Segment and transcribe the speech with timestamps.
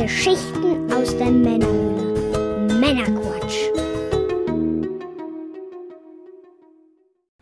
[0.00, 2.72] Geschichten aus der Männerhöhle.
[2.78, 3.56] Männerquatsch.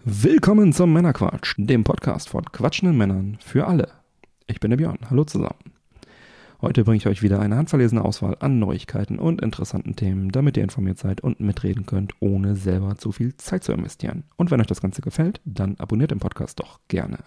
[0.03, 3.91] Willkommen zum Männerquatsch, dem Podcast von quatschenden Männern für alle.
[4.47, 4.97] Ich bin der Björn.
[5.11, 5.75] Hallo zusammen.
[6.63, 10.63] Heute bringe ich euch wieder eine handverlesene Auswahl an Neuigkeiten und interessanten Themen, damit ihr
[10.63, 14.25] informiert seid und mitreden könnt, ohne selber zu viel Zeit zu investieren.
[14.37, 17.19] Und wenn euch das Ganze gefällt, dann abonniert den Podcast doch gerne.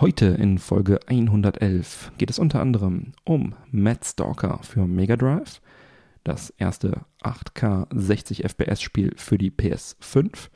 [0.00, 5.62] Heute in Folge 111 geht es unter anderem um Mad Stalker für Mega Drive,
[6.24, 10.48] das erste 8K 60 FPS Spiel für die PS5,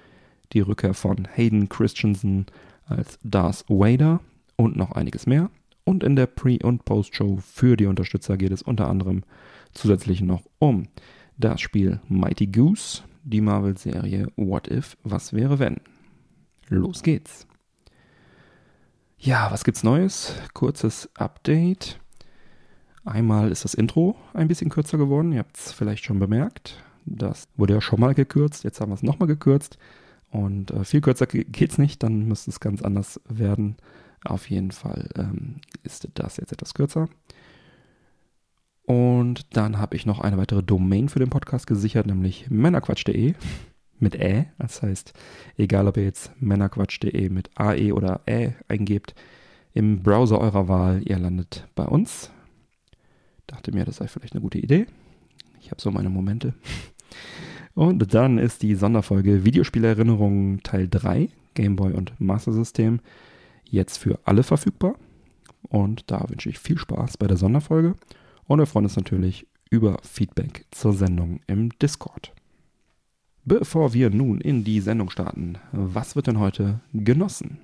[0.52, 2.46] die Rückkehr von Hayden Christensen
[2.87, 4.20] als Darth Vader
[4.56, 5.51] und noch einiges mehr.
[5.84, 9.23] Und in der Pre- und Post-Show für die Unterstützer geht es unter anderem
[9.73, 10.88] zusätzlich noch um
[11.37, 15.77] das Spiel Mighty Goose, die Marvel-Serie What If, was wäre wenn.
[16.68, 17.48] Los geht's.
[19.20, 20.32] Ja, was gibt's Neues?
[20.54, 21.98] Kurzes Update.
[23.04, 25.32] Einmal ist das Intro ein bisschen kürzer geworden.
[25.32, 26.80] Ihr habt es vielleicht schon bemerkt.
[27.04, 28.62] Das wurde ja schon mal gekürzt.
[28.62, 29.76] Jetzt haben wir es nochmal gekürzt.
[30.30, 32.04] Und äh, viel kürzer geht's nicht.
[32.04, 33.76] Dann müsste es ganz anders werden.
[34.24, 37.09] Auf jeden Fall ähm, ist das jetzt etwas kürzer.
[38.84, 43.34] Und dann habe ich noch eine weitere Domain für den Podcast gesichert, nämlich männerquatsch.de
[44.01, 44.46] mit Ä.
[44.59, 45.13] Das heißt,
[45.57, 49.15] egal ob ihr jetzt männerquatsch.de mit AE oder Ä eingebt,
[49.74, 52.30] im Browser eurer Wahl, ihr landet bei uns.
[53.46, 54.87] Dachte mir, das sei vielleicht eine gute Idee.
[55.60, 56.55] Ich habe so meine Momente.
[57.74, 62.99] Und dann ist die Sonderfolge Videospielerinnerungen Teil 3, Gameboy und Master System,
[63.65, 64.97] jetzt für alle verfügbar.
[65.69, 67.94] Und da wünsche ich viel Spaß bei der Sonderfolge.
[68.47, 72.33] Und wir freuen uns natürlich über Feedback zur Sendung im Discord.
[73.49, 77.56] Bevor wir nun in die Sendung starten, was wird denn heute genossen?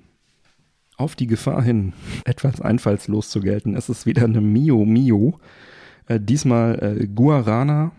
[0.96, 1.92] Auf die Gefahr hin,
[2.24, 5.38] etwas einfallslos zu gelten, es ist wieder eine Mio Mio.
[6.06, 7.92] Äh, diesmal äh, Guarana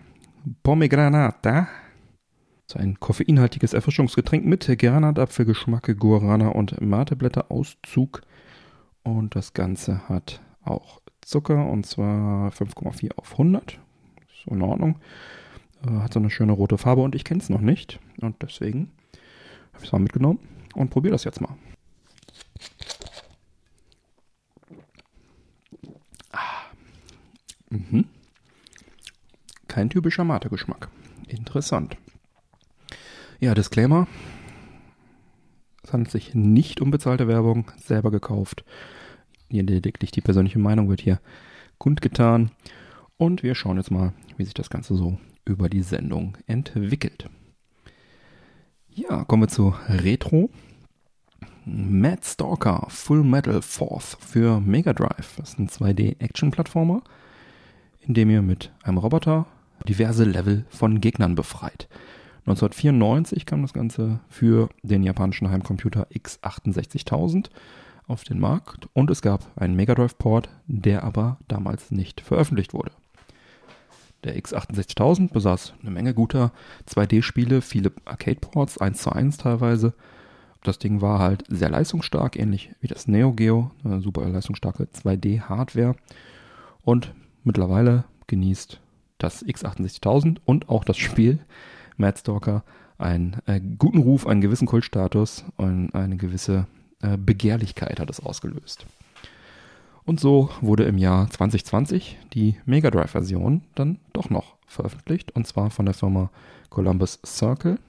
[0.64, 1.68] Pomegranata.
[2.66, 8.24] So ein koffeinhaltiges Erfrischungsgetränk mit Granatapfelgeschmack, Guarana und Mateblätterauszug.
[9.04, 13.80] Und das Ganze hat auch Zucker und zwar 5,4 auf 100.
[14.28, 15.00] Ist in Ordnung.
[15.86, 18.00] Äh, hat so eine schöne rote Farbe und ich kenne es noch nicht.
[18.22, 18.92] Und deswegen
[19.74, 20.40] habe ich es mal mitgenommen
[20.74, 21.56] und probiere das jetzt mal.
[26.32, 26.66] Ah.
[27.70, 28.06] Mhm.
[29.68, 30.90] Kein typischer Mate-Geschmack.
[31.28, 31.98] Interessant.
[33.40, 34.08] Ja, Disclaimer.
[35.84, 38.64] Es handelt sich nicht um bezahlte Werbung, selber gekauft.
[39.50, 41.20] Lediglich die persönliche Meinung wird hier
[41.78, 42.52] kundgetan.
[43.18, 47.30] Und wir schauen jetzt mal, wie sich das Ganze so über die Sendung entwickelt.
[48.90, 50.50] Ja, kommen wir zu Retro.
[51.66, 55.36] Mad Stalker Full Metal Fourth für Mega Drive.
[55.38, 57.02] Das ist ein 2D-Action-Plattformer,
[58.02, 59.48] in dem ihr mit einem Roboter
[59.88, 61.88] diverse Level von Gegnern befreit.
[62.46, 67.50] 1994 kam das Ganze für den japanischen Heimcomputer X68000
[68.08, 72.74] auf den Markt und es gab einen Mega Drive Port, der aber damals nicht veröffentlicht
[72.74, 72.92] wurde.
[74.26, 76.52] Der X68000 besaß eine Menge guter
[76.90, 79.94] 2D-Spiele, viele Arcade-Ports, 1 zu 1 teilweise.
[80.64, 85.96] Das Ding war halt sehr leistungsstark, ähnlich wie das Neo Geo, eine super leistungsstarke 2D-Hardware.
[86.82, 88.80] Und mittlerweile genießt
[89.20, 91.38] das X68000 und auch das Spiel
[91.98, 92.64] Mad Stalker
[92.98, 96.66] einen äh, guten Ruf, einen gewissen Kultstatus und eine gewisse
[97.02, 98.88] äh, Begehrlichkeit hat es ausgelöst.
[100.06, 105.72] Und so wurde im Jahr 2020 die Mega Drive-Version dann doch noch veröffentlicht, und zwar
[105.72, 106.30] von der Firma
[106.70, 107.80] Columbus Circle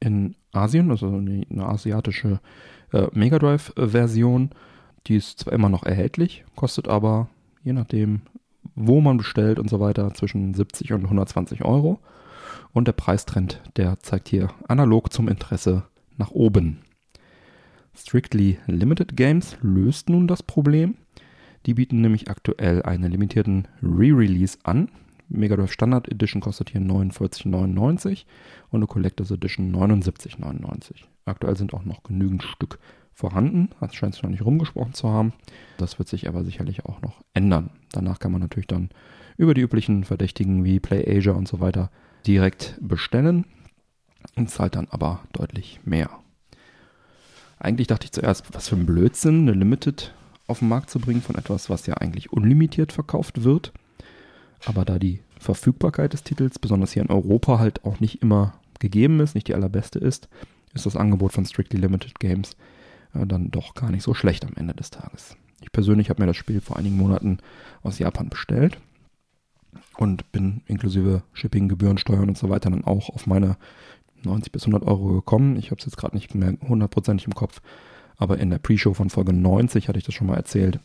[0.00, 2.40] in Asien, also eine, eine asiatische
[2.92, 4.50] äh, Mega Drive-Version.
[5.06, 7.28] Die ist zwar immer noch erhältlich, kostet aber,
[7.62, 8.22] je nachdem,
[8.74, 12.00] wo man bestellt und so weiter, zwischen 70 und 120 Euro.
[12.72, 15.84] Und der Preistrend, der zeigt hier analog zum Interesse
[16.16, 16.80] nach oben.
[17.96, 20.96] Strictly Limited Games löst nun das Problem.
[21.66, 24.88] Die bieten nämlich aktuell einen limitierten Re-Release an.
[25.28, 28.24] Mega Drive Standard Edition kostet hier 49,99
[28.70, 31.04] und eine Collectors Edition 79,99.
[31.24, 32.78] Aktuell sind auch noch genügend Stück
[33.14, 33.70] vorhanden.
[33.80, 35.32] Das scheint sich noch nicht rumgesprochen zu haben.
[35.78, 37.70] Das wird sich aber sicherlich auch noch ändern.
[37.92, 38.90] Danach kann man natürlich dann
[39.38, 41.90] über die üblichen Verdächtigen wie PlayAsia und so weiter
[42.26, 43.46] direkt bestellen
[44.36, 46.10] und zahlt dann aber deutlich mehr.
[47.58, 50.14] Eigentlich dachte ich zuerst, was für ein Blödsinn, eine Limited
[50.46, 53.72] auf den Markt zu bringen von etwas, was ja eigentlich unlimitiert verkauft wird.
[54.66, 59.20] Aber da die Verfügbarkeit des Titels, besonders hier in Europa, halt auch nicht immer gegeben
[59.20, 60.28] ist, nicht die allerbeste ist,
[60.74, 62.56] ist das Angebot von Strictly Limited Games
[63.14, 65.36] äh, dann doch gar nicht so schlecht am Ende des Tages.
[65.62, 67.38] Ich persönlich habe mir das Spiel vor einigen Monaten
[67.82, 68.78] aus Japan bestellt
[69.96, 73.56] und bin inklusive Shipping, Gebühren, Steuern und so weiter dann auch auf meine
[74.24, 75.56] 90 bis 100 Euro gekommen.
[75.56, 77.60] Ich habe es jetzt gerade nicht mehr hundertprozentig im Kopf,
[78.16, 80.80] aber in der Pre-Show von Folge 90 hatte ich das schon mal erzählt.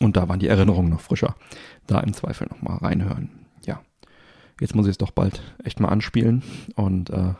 [0.00, 1.36] Und da waren die Erinnerungen noch frischer.
[1.86, 3.30] Da im Zweifel nochmal reinhören.
[3.64, 3.82] Ja,
[4.60, 6.42] jetzt muss ich es doch bald echt mal anspielen.
[6.74, 7.34] Und äh,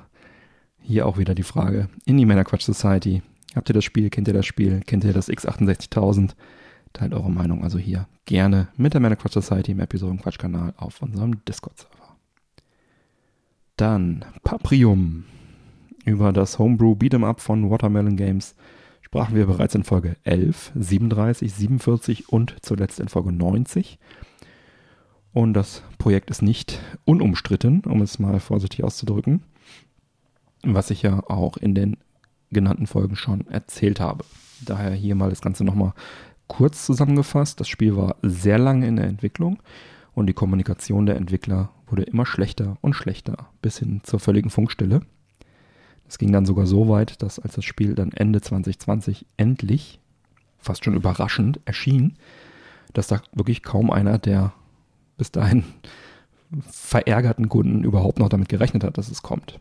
[0.81, 3.23] hier auch wieder die Frage in die Männerquatsch Society.
[3.55, 4.11] Habt ihr das Spiel?
[4.11, 4.81] Kennt ihr das Spiel?
[4.87, 6.33] Kennt ihr das X68000?
[6.93, 12.06] Teilt eure Meinung also hier gerne mit der Männerquatsch Society im Episodenquatsch-Kanal auf unserem Discord-Server.
[13.77, 15.25] Dann Paprium.
[16.07, 18.55] Über das Homebrew Beat'em Up von Watermelon Games
[19.03, 23.99] sprachen wir bereits in Folge 11, 37, 47 und zuletzt in Folge 90.
[25.35, 29.43] Und das Projekt ist nicht unumstritten, um es mal vorsichtig auszudrücken,
[30.63, 31.99] was ich ja auch in den
[32.51, 34.25] genannten Folgen schon erzählt habe.
[34.65, 35.93] Daher hier mal das Ganze nochmal
[36.47, 37.61] kurz zusammengefasst.
[37.61, 39.59] Das Spiel war sehr lange in der Entwicklung
[40.17, 45.03] und die Kommunikation der Entwickler wurde immer schlechter und schlechter bis hin zur völligen Funkstille.
[46.09, 50.01] Es ging dann sogar so weit, dass als das Spiel dann Ende 2020 endlich,
[50.59, 52.15] fast schon überraschend, erschien,
[52.95, 54.55] dass da wirklich kaum einer der
[55.19, 55.65] bis dahin
[56.71, 59.61] verärgerten Kunden überhaupt noch damit gerechnet hat, dass es kommt.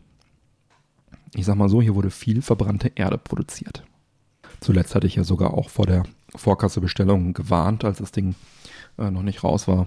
[1.34, 3.84] Ich sag mal so, hier wurde viel verbrannte Erde produziert.
[4.60, 6.04] Zuletzt hatte ich ja sogar auch vor der
[6.34, 8.36] Vorkassebestellung gewarnt, als das Ding
[8.96, 9.86] äh, noch nicht raus war.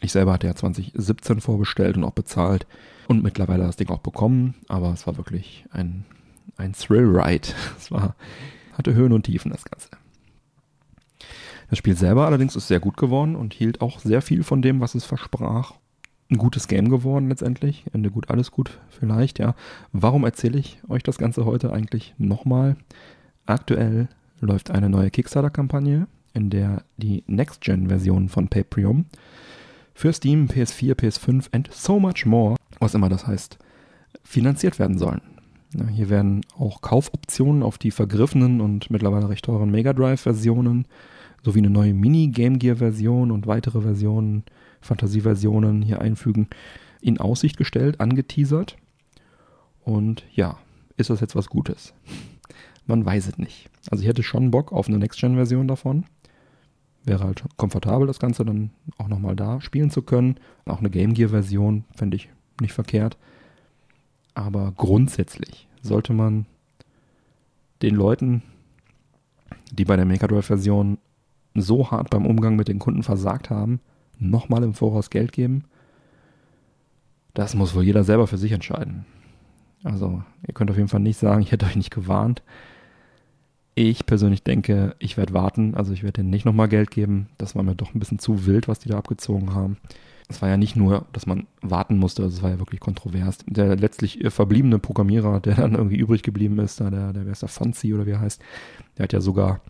[0.00, 2.66] Ich selber hatte ja 2017 vorbestellt und auch bezahlt
[3.06, 6.04] und mittlerweile das Ding auch bekommen, aber es war wirklich ein,
[6.56, 7.48] ein Thrill-Ride.
[7.78, 8.14] Es war,
[8.76, 9.88] hatte Höhen und Tiefen, das Ganze.
[11.68, 14.80] Das Spiel selber allerdings ist sehr gut geworden und hielt auch sehr viel von dem,
[14.80, 15.74] was es versprach.
[16.30, 17.84] Ein gutes Game geworden letztendlich.
[17.92, 19.54] Ende gut, alles gut, vielleicht, ja.
[19.92, 22.76] Warum erzähle ich euch das Ganze heute eigentlich nochmal?
[23.46, 24.08] Aktuell
[24.40, 29.06] läuft eine neue Kickstarter-Kampagne, in der die Next-Gen-Version von Paprium
[29.94, 33.58] für Steam, PS4, PS5 and so much more was immer das heißt,
[34.24, 35.20] finanziert werden sollen.
[35.92, 40.86] Hier werden auch Kaufoptionen auf die vergriffenen und mittlerweile recht teuren Mega Drive-Versionen
[41.44, 44.42] sowie eine neue Mini-Game Gear-Version und weitere Versionen,
[44.80, 46.48] Fantasieversionen hier einfügen,
[47.00, 48.76] in Aussicht gestellt, angeteasert.
[49.84, 50.58] Und ja,
[50.96, 51.94] ist das jetzt was Gutes?
[52.86, 53.70] Man weiß es nicht.
[53.90, 56.04] Also ich hätte schon Bock auf eine Next-Gen-Version davon.
[57.04, 60.36] Wäre halt komfortabel, das Ganze dann auch nochmal da spielen zu können.
[60.66, 62.28] Auch eine Game Gear-Version fände ich
[62.60, 63.16] nicht verkehrt.
[64.34, 66.46] Aber grundsätzlich sollte man
[67.82, 68.42] den Leuten,
[69.72, 70.98] die bei der Mega Drive-Version
[71.54, 73.80] so hart beim Umgang mit den Kunden versagt haben,
[74.18, 75.64] nochmal im Voraus Geld geben.
[77.34, 79.06] Das muss wohl jeder selber für sich entscheiden.
[79.82, 82.42] Also, ihr könnt auf jeden Fall nicht sagen, ich hätte euch nicht gewarnt.
[83.82, 85.74] Ich persönlich denke, ich werde warten.
[85.74, 87.28] Also, ich werde denen nicht nochmal Geld geben.
[87.38, 89.78] Das war mir doch ein bisschen zu wild, was die da abgezogen haben
[90.30, 93.38] es war ja nicht nur, dass man warten musste, also es war ja wirklich kontrovers.
[93.46, 97.48] Der letztlich verbliebene Programmierer, der dann irgendwie übrig geblieben ist, der, der wer ist der
[97.48, 98.40] Fonzi oder wie er heißt,
[98.96, 99.60] der hat ja sogar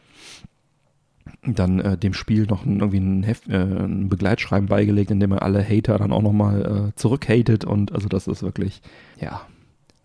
[1.42, 5.32] dann äh, dem Spiel noch ein, irgendwie ein, Heft, äh, ein Begleitschreiben beigelegt, in dem
[5.32, 8.82] er alle Hater dann auch nochmal äh, zurückhatet und also das ist wirklich,
[9.18, 9.40] ja,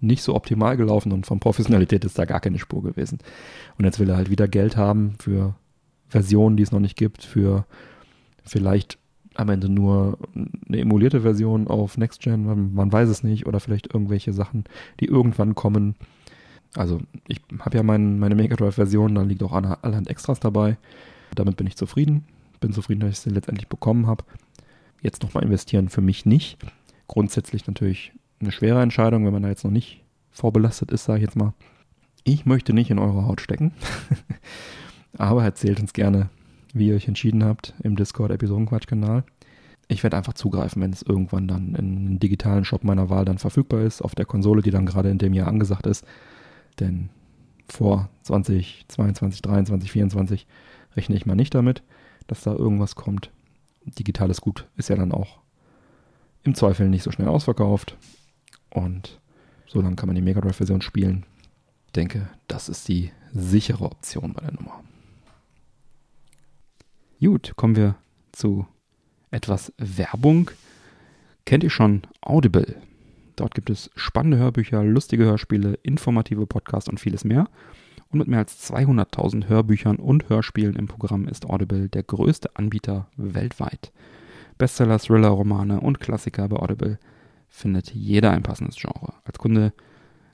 [0.05, 3.19] nicht so optimal gelaufen und von Professionalität ist da gar keine Spur gewesen.
[3.77, 5.55] Und jetzt will er halt wieder Geld haben für
[6.07, 7.65] Versionen, die es noch nicht gibt, für
[8.43, 8.97] vielleicht
[9.35, 10.17] am Ende nur
[10.67, 14.63] eine emulierte Version auf Next Gen, man, man weiß es nicht, oder vielleicht irgendwelche Sachen,
[14.99, 15.95] die irgendwann kommen.
[16.75, 20.77] Also ich habe ja mein, meine Mega Drive-Version, da liegt auch allerhand Extras dabei.
[21.33, 22.25] Damit bin ich zufrieden.
[22.59, 24.23] Bin zufrieden, dass ich sie letztendlich bekommen habe.
[25.01, 26.57] Jetzt nochmal investieren für mich nicht.
[27.07, 31.25] Grundsätzlich natürlich eine schwere Entscheidung, wenn man da jetzt noch nicht vorbelastet ist, sage ich
[31.25, 31.53] jetzt mal.
[32.23, 33.71] Ich möchte nicht in eure Haut stecken.
[35.17, 36.29] Aber erzählt uns gerne,
[36.73, 39.23] wie ihr euch entschieden habt im Discord-Episodenquatsch-Kanal.
[39.87, 43.37] Ich werde einfach zugreifen, wenn es irgendwann dann in einem digitalen Shop meiner Wahl dann
[43.37, 46.05] verfügbar ist, auf der Konsole, die dann gerade in dem Jahr angesagt ist.
[46.79, 47.09] Denn
[47.67, 50.47] vor 2022, 23, 24
[50.95, 51.83] rechne ich mal nicht damit,
[52.27, 53.31] dass da irgendwas kommt.
[53.85, 55.39] Digitales Gut ist ja dann auch
[56.43, 57.97] im Zweifel nicht so schnell ausverkauft.
[58.75, 59.21] Und
[59.67, 61.25] so lange kann man die Mega Drive-Version spielen.
[61.87, 64.83] Ich denke, das ist die sichere Option bei der Nummer.
[67.21, 67.95] Gut, kommen wir
[68.33, 68.67] zu
[69.31, 70.51] etwas Werbung.
[71.45, 72.75] Kennt ihr schon Audible?
[73.37, 77.47] Dort gibt es spannende Hörbücher, lustige Hörspiele, informative Podcasts und vieles mehr.
[78.09, 83.07] Und mit mehr als 200.000 Hörbüchern und Hörspielen im Programm ist Audible der größte Anbieter
[83.15, 83.93] weltweit.
[84.57, 86.99] Bestseller, Thriller, Romane und Klassiker bei Audible
[87.49, 89.13] findet jeder ein passendes Genre.
[89.23, 89.73] Als Kunde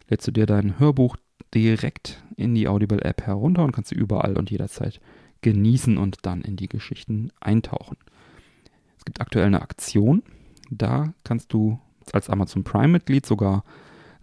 [0.10, 1.18] lädst du dir dein Hörbuch
[1.54, 5.00] direkt in die Audible-App herunter und kannst sie überall und jederzeit
[5.42, 7.98] genießen und dann in die Geschichten eintauchen.
[8.98, 10.24] Es gibt aktuell eine Aktion,
[10.70, 11.80] da kannst du
[12.14, 13.64] als Amazon Prime-Mitglied sogar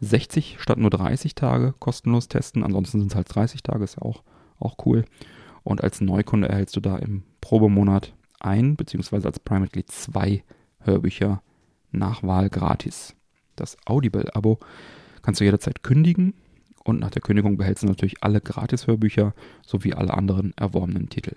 [0.01, 2.63] 60 statt nur 30 Tage kostenlos testen.
[2.63, 4.23] Ansonsten sind es halt 30 Tage, ist ja auch,
[4.59, 5.05] auch cool.
[5.65, 10.45] Und als Neukunde erhältst du da im Probemonat ein, beziehungsweise als Prime-Mitglied zwei
[10.81, 11.43] Hörbücher
[11.91, 13.15] nach Wahl gratis.
[13.57, 14.59] Das Audible-Abo
[15.23, 16.35] kannst du jederzeit kündigen
[16.85, 19.35] und nach der Kündigung behältst du natürlich alle Gratis-Hörbücher
[19.67, 21.37] sowie alle anderen erworbenen Titel.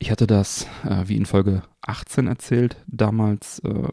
[0.00, 3.88] Ich hatte das, äh, wie in Folge 18 erzählt, damals äh,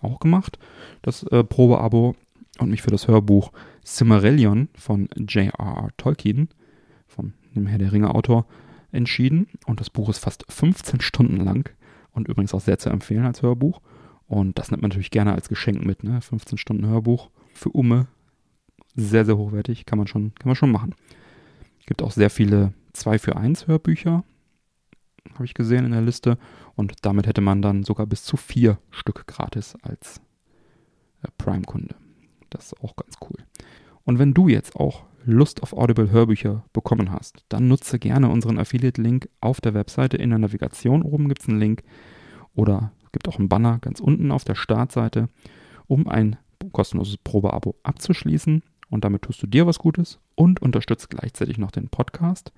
[0.00, 0.58] auch gemacht,
[1.02, 2.14] das äh, Probeabo
[2.58, 3.52] und mich für das Hörbuch
[3.84, 5.88] Cimmerillion von J.R.R.
[5.96, 6.48] Tolkien,
[7.06, 8.46] von dem Herr der Ringe Autor,
[8.92, 9.48] entschieden.
[9.66, 11.70] Und das Buch ist fast 15 Stunden lang
[12.12, 13.80] und übrigens auch sehr zu empfehlen als Hörbuch.
[14.30, 16.20] Und das nimmt man natürlich gerne als Geschenk mit, ne?
[16.20, 18.06] 15 Stunden Hörbuch für Umme.
[18.94, 20.94] Sehr, sehr hochwertig, kann man schon, kann man schon machen.
[21.84, 24.22] Gibt auch sehr viele 2 für 1 Hörbücher,
[25.34, 26.38] habe ich gesehen in der Liste.
[26.76, 30.20] Und damit hätte man dann sogar bis zu vier Stück gratis als
[31.22, 31.96] äh, Prime-Kunde.
[32.50, 33.38] Das ist auch ganz cool.
[34.04, 38.60] Und wenn du jetzt auch Lust auf Audible Hörbücher bekommen hast, dann nutze gerne unseren
[38.60, 41.02] Affiliate-Link auf der Webseite in der Navigation.
[41.02, 41.82] Oben gibt es einen Link
[42.54, 45.28] oder gibt auch einen Banner ganz unten auf der Startseite,
[45.86, 46.36] um ein
[46.72, 48.62] kostenloses Probeabo abzuschließen.
[48.88, 52.52] Und damit tust du dir was Gutes und unterstützt gleichzeitig noch den Podcast.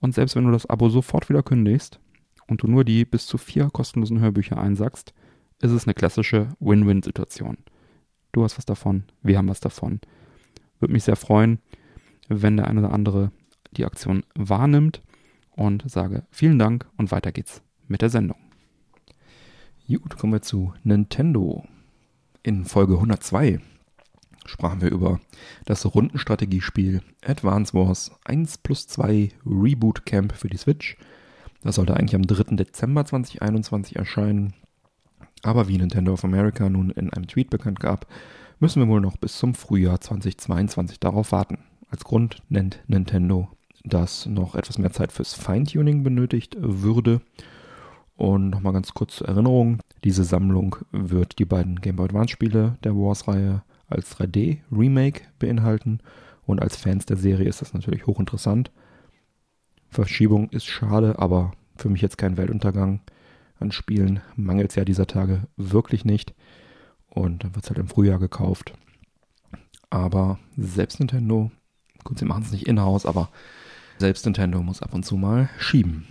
[0.00, 2.00] Und selbst wenn du das Abo sofort wieder kündigst
[2.46, 5.12] und du nur die bis zu vier kostenlosen Hörbücher einsackst,
[5.60, 7.58] ist es eine klassische Win-Win-Situation.
[8.32, 10.00] Du hast was davon, wir haben was davon.
[10.78, 11.58] Würde mich sehr freuen,
[12.28, 13.32] wenn der eine oder andere
[13.72, 15.02] die Aktion wahrnimmt
[15.50, 18.47] und sage vielen Dank und weiter geht's mit der Sendung.
[19.90, 21.64] Gut, kommen wir zu Nintendo.
[22.42, 23.58] In Folge 102
[24.44, 25.18] sprachen wir über
[25.64, 30.98] das Rundenstrategiespiel Advance Wars 1 plus 2 Reboot Camp für die Switch.
[31.62, 32.56] Das sollte eigentlich am 3.
[32.56, 34.52] Dezember 2021 erscheinen.
[35.42, 38.06] Aber wie Nintendo of America nun in einem Tweet bekannt gab,
[38.60, 41.60] müssen wir wohl noch bis zum Frühjahr 2022 darauf warten.
[41.90, 43.48] Als Grund nennt Nintendo,
[43.84, 47.22] dass noch etwas mehr Zeit fürs Feintuning benötigt würde.
[48.18, 52.76] Und nochmal ganz kurz zur Erinnerung, diese Sammlung wird die beiden Game Boy Advance Spiele
[52.82, 56.00] der Wars-Reihe als 3D-Remake beinhalten.
[56.44, 58.72] Und als Fans der Serie ist das natürlich hochinteressant.
[59.88, 63.02] Verschiebung ist schade, aber für mich jetzt kein Weltuntergang.
[63.60, 66.34] An Spielen mangelt es ja dieser Tage wirklich nicht.
[67.06, 68.72] Und dann wird es halt im Frühjahr gekauft.
[69.90, 71.52] Aber selbst Nintendo,
[72.02, 73.30] gut, sie machen es nicht in-house, aber
[73.98, 76.04] selbst Nintendo muss ab und zu mal schieben.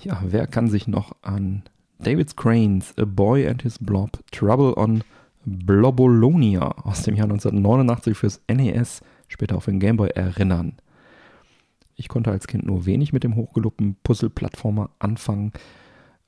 [0.00, 1.62] Ja, wer kann sich noch an
[1.98, 5.04] David Cranes A Boy and His Blob Trouble on
[5.44, 10.74] Blobolonia aus dem Jahr 1989 fürs NES, später für den Gameboy erinnern?
[11.94, 15.52] Ich konnte als Kind nur wenig mit dem hochgelobten Puzzle-Plattformer anfangen.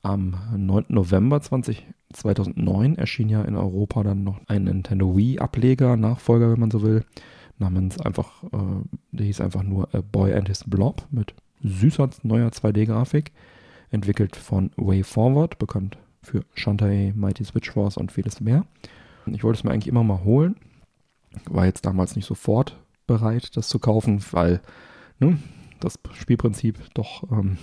[0.03, 0.85] Am 9.
[0.89, 6.71] November 20, 2009 erschien ja in Europa dann noch ein Nintendo Wii-Ableger, Nachfolger, wenn man
[6.71, 7.03] so will,
[7.57, 8.57] namens einfach, äh,
[9.11, 13.31] der hieß einfach nur A Boy and His Blob mit süßer neuer 2D-Grafik,
[13.95, 18.65] entwickelt von Way Forward, bekannt für Shantae, Mighty Switch Force und vieles mehr.
[19.27, 20.55] Ich wollte es mir eigentlich immer mal holen,
[21.45, 24.61] war jetzt damals nicht sofort bereit, das zu kaufen, weil
[25.19, 25.37] ne,
[25.79, 27.57] das Spielprinzip doch ähm,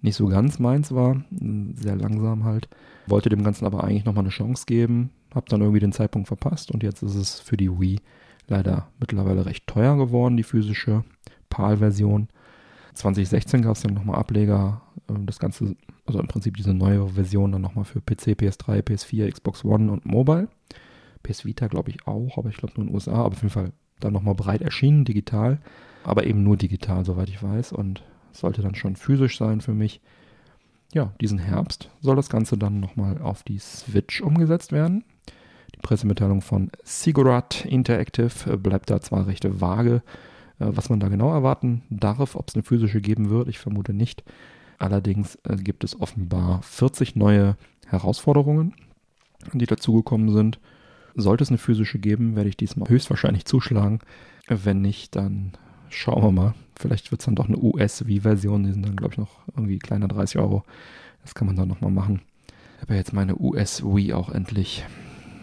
[0.00, 2.68] nicht so ganz meins war, sehr langsam halt.
[3.06, 6.70] Wollte dem Ganzen aber eigentlich nochmal eine Chance geben, hab dann irgendwie den Zeitpunkt verpasst
[6.70, 8.00] und jetzt ist es für die Wii
[8.48, 11.04] leider mittlerweile recht teuer geworden, die physische
[11.50, 12.28] PAL-Version.
[12.94, 14.82] 2016 gab es dann nochmal Ableger,
[15.26, 15.76] das Ganze,
[16.06, 20.06] also im Prinzip diese neue Version dann nochmal für PC, PS3, PS4, Xbox One und
[20.06, 20.48] Mobile.
[21.22, 23.50] PS Vita glaube ich auch, aber ich glaube nur in den USA, aber auf jeden
[23.50, 25.60] Fall dann nochmal breit erschienen, digital,
[26.04, 27.72] aber eben nur digital, soweit ich weiß.
[27.72, 28.02] Und
[28.32, 30.00] sollte dann schon physisch sein für mich.
[30.92, 35.04] Ja, diesen Herbst soll das Ganze dann nochmal auf die Switch umgesetzt werden.
[35.74, 40.02] Die Pressemitteilung von Sigurat Interactive bleibt da zwar recht vage,
[40.58, 43.92] äh, was man da genau erwarten darf, ob es eine physische geben wird, ich vermute
[43.92, 44.24] nicht.
[44.80, 47.56] Allerdings äh, gibt es offenbar 40 neue
[47.86, 48.74] Herausforderungen,
[49.52, 50.58] die dazugekommen sind.
[51.14, 54.00] Sollte es eine physische geben, werde ich diesmal höchstwahrscheinlich zuschlagen.
[54.48, 55.52] Wenn nicht, dann
[55.90, 56.54] schauen wir mal.
[56.76, 58.64] Vielleicht wird es dann doch eine US-Wii-Version.
[58.64, 60.64] Die sind dann, glaube ich, noch irgendwie kleiner 30 Euro.
[61.22, 62.22] Das kann man dann nochmal machen.
[62.76, 64.86] Ich habe ja jetzt meine US-Wii auch endlich.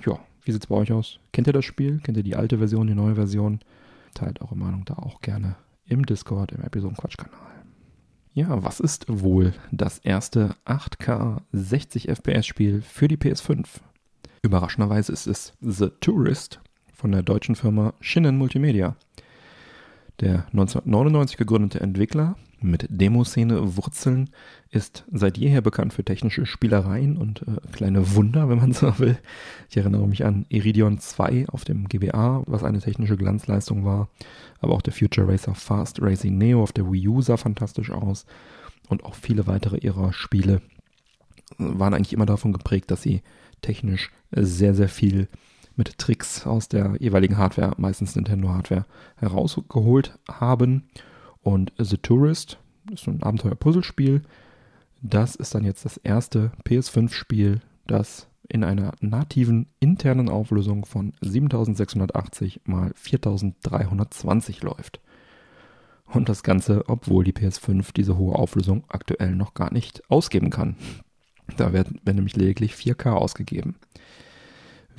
[0.03, 1.19] Ja, wie sieht es bei euch aus?
[1.31, 1.99] Kennt ihr das Spiel?
[1.99, 3.59] Kennt ihr die alte Version, die neue Version?
[4.15, 7.56] Teilt eure Meinung da auch gerne im Discord, im Episoden-Quatsch-Kanal.
[8.37, 13.65] Ja, was ist wohl das erste 8K 60 FPS-Spiel für die PS5?
[14.43, 16.59] Überraschenderweise ist es The Tourist
[16.93, 18.95] von der deutschen Firma Shinnen Multimedia.
[20.19, 24.31] Der 1999 gegründete Entwickler mit Demoszene Wurzeln
[24.71, 29.17] ist seit jeher bekannt für technische Spielereien und äh, kleine Wunder, wenn man so will.
[29.69, 34.09] Ich erinnere mich an Iridion 2 auf dem GBA, was eine technische Glanzleistung war.
[34.59, 38.25] Aber auch der Future Racer Fast Racing Neo auf der Wii U sah fantastisch aus.
[38.89, 40.61] Und auch viele weitere ihrer Spiele
[41.59, 43.21] waren eigentlich immer davon geprägt, dass sie
[43.61, 45.27] technisch sehr, sehr viel
[45.77, 50.89] mit Tricks aus der jeweiligen Hardware, meistens Nintendo-Hardware, herausgeholt haben.
[51.41, 52.57] Und The Tourist
[52.91, 54.23] ist so ein Abenteuer-Puzzlespiel.
[55.01, 62.61] Das ist dann jetzt das erste PS5-Spiel, das in einer nativen internen Auflösung von 7680
[62.65, 64.99] x 4320 läuft.
[66.05, 70.77] Und das Ganze, obwohl die PS5 diese hohe Auflösung aktuell noch gar nicht ausgeben kann.
[71.57, 73.75] Da werden, werden nämlich lediglich 4K ausgegeben.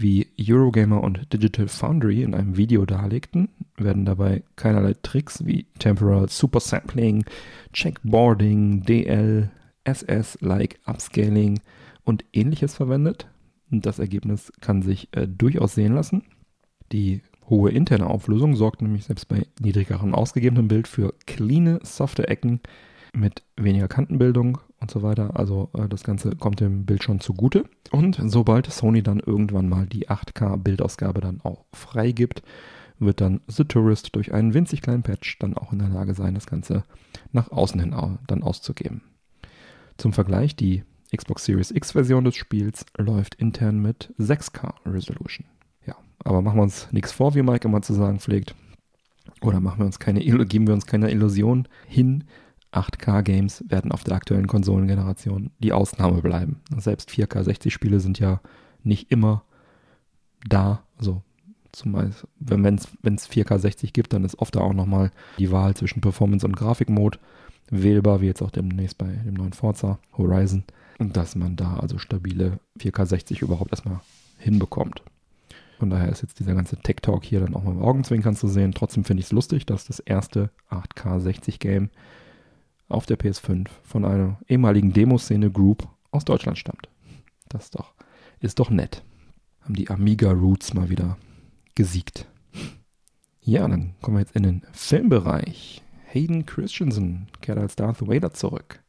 [0.00, 6.28] Wie Eurogamer und Digital Foundry in einem Video darlegten, werden dabei keinerlei Tricks wie Temporal
[6.28, 7.25] Supersampling,
[7.73, 9.50] Checkboarding, DL,
[9.83, 11.59] SS-like Upscaling
[12.05, 13.26] und ähnliches verwendet.
[13.71, 16.23] Das Ergebnis kann sich äh, durchaus sehen lassen.
[16.93, 22.61] Die hohe interne Auflösung sorgt nämlich selbst bei niedrigerem ausgegebenem Bild für cleane, softe Ecken
[23.12, 25.37] mit weniger Kantenbildung und so weiter.
[25.39, 27.65] Also äh, das Ganze kommt dem Bild schon zugute.
[27.91, 32.43] Und sobald Sony dann irgendwann mal die 8K-Bildausgabe dann auch freigibt,
[32.99, 36.35] wird dann The Tourist durch einen winzig kleinen Patch dann auch in der Lage sein,
[36.35, 36.85] das Ganze
[37.33, 39.03] nach außen hin dann auszugeben.
[39.97, 40.85] Zum Vergleich, die
[41.17, 45.47] Xbox Series X-Version des Spiels läuft intern mit 6K Resolution.
[45.87, 48.55] Ja, aber machen wir uns nichts vor, wie Mike immer zu sagen pflegt.
[49.41, 52.25] Oder machen wir uns keine, geben wir uns keine Illusion hin,
[52.73, 56.61] 8K-Games werden auf der aktuellen Konsolengeneration die Ausnahme bleiben.
[56.77, 58.41] Selbst 4K-60-Spiele sind ja
[58.83, 59.43] nicht immer
[60.47, 60.83] da.
[60.99, 61.23] Also
[61.73, 62.89] zumeist, wenn es
[63.31, 67.19] 4K60 gibt, dann ist oft da auch nochmal die Wahl zwischen Performance und Grafikmode
[67.71, 70.65] wählbar, wie jetzt auch demnächst bei dem neuen Forza Horizon.
[70.99, 74.01] Und dass man da also stabile 4K60 überhaupt erstmal
[74.38, 75.03] hinbekommt.
[75.79, 78.73] Von daher ist jetzt dieser ganze Tech-Talk hier dann auch mal im Augenzwinkern zu sehen.
[78.73, 81.90] Trotzdem finde ich es lustig, dass das erste 8K60-Game
[82.88, 86.88] auf der PS5 von einer ehemaligen Demoszene Group aus Deutschland stammt.
[87.48, 87.92] Das doch,
[88.40, 89.03] ist doch nett.
[89.61, 91.16] Haben die Amiga Roots mal wieder
[91.74, 92.27] gesiegt.
[93.40, 95.83] Ja, dann kommen wir jetzt in den Filmbereich.
[96.07, 98.81] Hayden Christensen kehrt als Darth Vader zurück.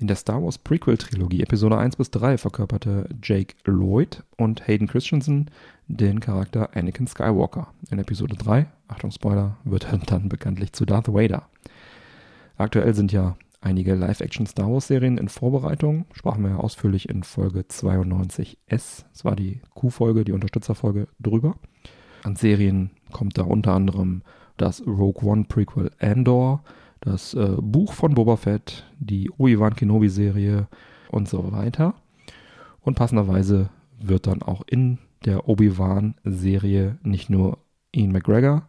[0.00, 5.50] In der Star Wars Prequel-Trilogie Episode 1 bis 3 verkörperte Jake Lloyd und Hayden Christensen
[5.88, 7.72] den Charakter Anakin Skywalker.
[7.90, 11.48] In Episode 3, Achtung Spoiler, wird er dann bekanntlich zu Darth Vader.
[12.56, 16.06] Aktuell sind ja einige Live-Action-Star Wars-Serien in Vorbereitung.
[16.12, 19.04] Sprachen wir ja ausführlich in Folge 92S.
[19.12, 21.56] Das war die Q-Folge, die Unterstützerfolge drüber.
[22.24, 24.22] An Serien kommt da unter anderem
[24.56, 26.62] das Rogue One Prequel Andor,
[27.00, 30.68] das äh, Buch von Boba Fett, die Obi-Wan Kenobi-Serie
[31.10, 31.94] und so weiter.
[32.80, 37.58] Und passenderweise wird dann auch in der Obi-Wan-Serie nicht nur
[37.92, 38.68] Ian McGregor,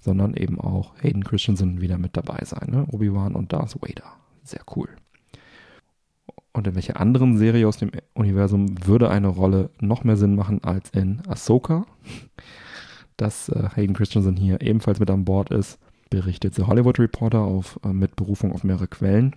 [0.00, 2.70] sondern eben auch Hayden Christensen wieder mit dabei sein.
[2.70, 2.86] Ne?
[2.90, 4.12] Obi-Wan und Darth Vader.
[4.42, 4.88] Sehr cool.
[6.52, 10.64] Und in welcher anderen Serie aus dem Universum würde eine Rolle noch mehr Sinn machen
[10.64, 11.86] als in Ahsoka?
[13.16, 17.78] Dass äh, Hayden Christensen hier ebenfalls mit an Bord ist, berichtet The Hollywood Reporter auf,
[17.84, 19.36] äh, mit Berufung auf mehrere Quellen.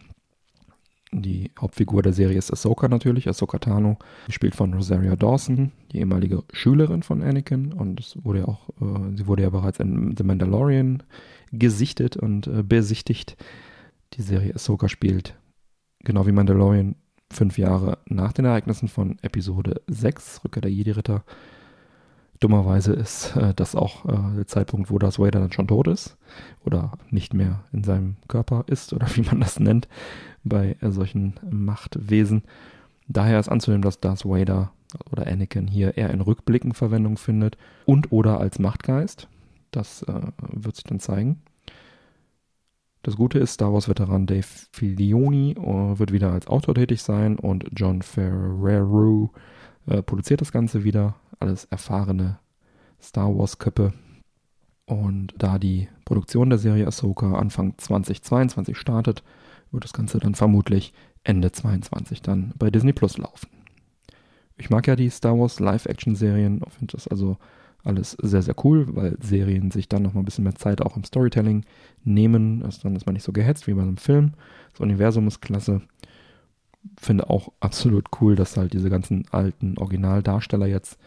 [1.13, 6.43] Die Hauptfigur der Serie ist Ahsoka natürlich, Ahsoka Tano, gespielt von Rosaria Dawson, die ehemalige
[6.52, 10.23] Schülerin von Anakin und es wurde ja auch, äh, sie wurde ja bereits in The
[10.23, 11.04] Mandalorian
[11.52, 13.38] gesichtet und äh, besichtigt.
[14.13, 15.36] Die Serie Ahsoka spielt,
[15.99, 16.95] genau wie Mandalorian,
[17.32, 21.23] fünf Jahre nach den Ereignissen von Episode 6, Rückkehr der Jedi-Ritter.
[22.39, 26.17] Dummerweise ist äh, das auch äh, der Zeitpunkt, wo Darth Vader dann schon tot ist
[26.65, 29.88] oder nicht mehr in seinem Körper ist oder wie man das nennt
[30.44, 32.44] bei äh, solchen Machtwesen.
[33.08, 34.72] Daher ist anzunehmen, dass Darth Vader
[35.12, 39.28] oder Anakin hier eher in Rückblicken Verwendung findet und oder als Machtgeist.
[39.72, 41.42] Das äh, wird sich dann zeigen.
[43.02, 47.66] Das Gute ist, Star Wars-Veteran Dave Filioni uh, wird wieder als Autor tätig sein und
[47.76, 49.30] John Ferrero
[49.88, 51.16] äh, produziert das Ganze wieder.
[51.40, 52.40] Alles erfahrene
[53.02, 53.92] Star Wars-Köppe.
[54.86, 59.22] Und da die Produktion der Serie Ahsoka Anfang 2022 startet,
[59.74, 63.50] wird das Ganze dann vermutlich Ende 22 dann bei Disney Plus laufen.
[64.58, 67.38] Ich mag ja die Star Wars Live-Action-Serien, finde das also
[67.84, 71.04] alles sehr, sehr cool, weil Serien sich dann nochmal ein bisschen mehr Zeit auch im
[71.04, 71.66] Storytelling
[72.04, 72.64] nehmen.
[72.64, 74.34] Also dann ist man nicht so gehetzt wie bei einem Film.
[74.72, 75.82] Das Universum ist klasse.
[76.98, 80.98] Finde auch absolut cool, dass halt diese ganzen alten Originaldarsteller jetzt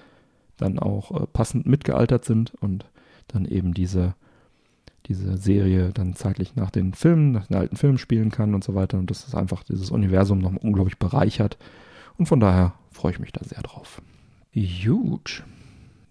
[0.56, 2.86] dann auch äh, passend mitgealtert sind und
[3.28, 4.14] dann eben diese
[5.06, 8.74] diese Serie dann zeitlich nach den Filmen, nach den alten Filmen spielen kann und so
[8.74, 8.98] weiter.
[8.98, 11.58] Und das ist einfach dieses Universum noch unglaublich bereichert.
[12.18, 14.02] Und von daher freue ich mich da sehr drauf.
[14.54, 15.44] Gut.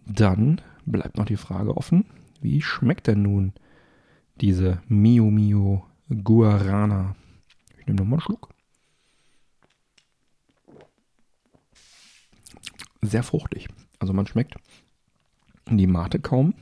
[0.06, 2.06] Dann bleibt noch die Frage offen,
[2.42, 3.54] wie schmeckt denn nun
[4.40, 5.86] diese Mio Mio
[6.24, 7.16] Guarana?
[7.80, 8.50] Ich nehme nochmal einen Schluck.
[13.02, 13.68] Sehr fruchtig.
[14.00, 14.56] Also man schmeckt
[15.70, 16.54] die Mate kaum.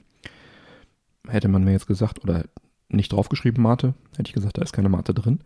[1.28, 2.46] Hätte man mir jetzt gesagt, oder
[2.90, 5.40] nicht draufgeschrieben Mate, hätte ich gesagt, da ist keine Mate drin.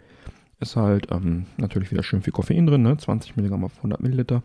[0.60, 2.98] Ist halt ähm, natürlich wieder schön viel Koffein drin, ne?
[2.98, 4.44] 20 Milligramm auf 100 Milliliter.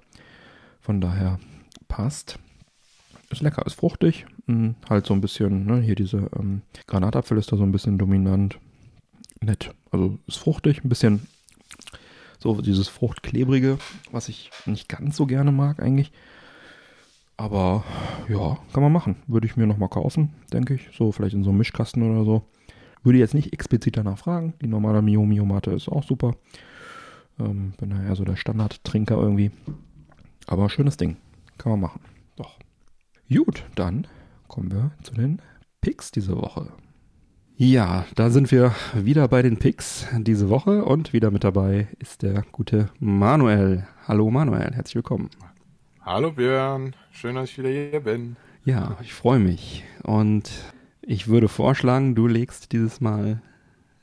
[0.81, 1.41] Von daher
[1.89, 2.39] passt.
[3.31, 4.27] Ist lecker, ist fruchtig.
[4.47, 5.81] Hm, halt so ein bisschen, ne?
[5.81, 8.59] hier diese ähm, Granatapfel ist da so ein bisschen dominant.
[9.41, 9.75] Nett.
[9.91, 11.27] Also ist fruchtig, ein bisschen
[12.39, 13.79] so dieses Fruchtklebrige,
[14.11, 16.13] was ich nicht ganz so gerne mag eigentlich.
[17.37, 17.85] Aber
[18.29, 19.17] ja, kann man machen.
[19.27, 20.89] Würde ich mir nochmal kaufen, denke ich.
[20.97, 22.43] So vielleicht in so einem Mischkasten oder so.
[23.03, 24.55] Würde jetzt nicht explizit danach fragen.
[24.63, 26.33] Die normale Mio Mio Mate ist auch super.
[27.41, 29.51] Ähm, bin ja eher so der Standardtrinker irgendwie.
[30.47, 31.17] Aber schönes Ding.
[31.59, 32.01] Kann man machen.
[32.37, 32.59] Doch.
[33.29, 34.07] Gut, dann
[34.47, 35.41] kommen wir zu den
[35.81, 36.69] Picks diese Woche.
[37.57, 42.23] Ja, da sind wir wieder bei den Picks diese Woche und wieder mit dabei ist
[42.23, 43.87] der gute Manuel.
[44.07, 45.31] Hallo Manuel, herzlich willkommen.
[46.05, 48.37] Hallo Björn, schön, dass ich wieder hier bin.
[48.65, 49.85] Ja, ich freue mich.
[50.03, 50.51] Und
[51.01, 53.41] ich würde vorschlagen, du legst dieses Mal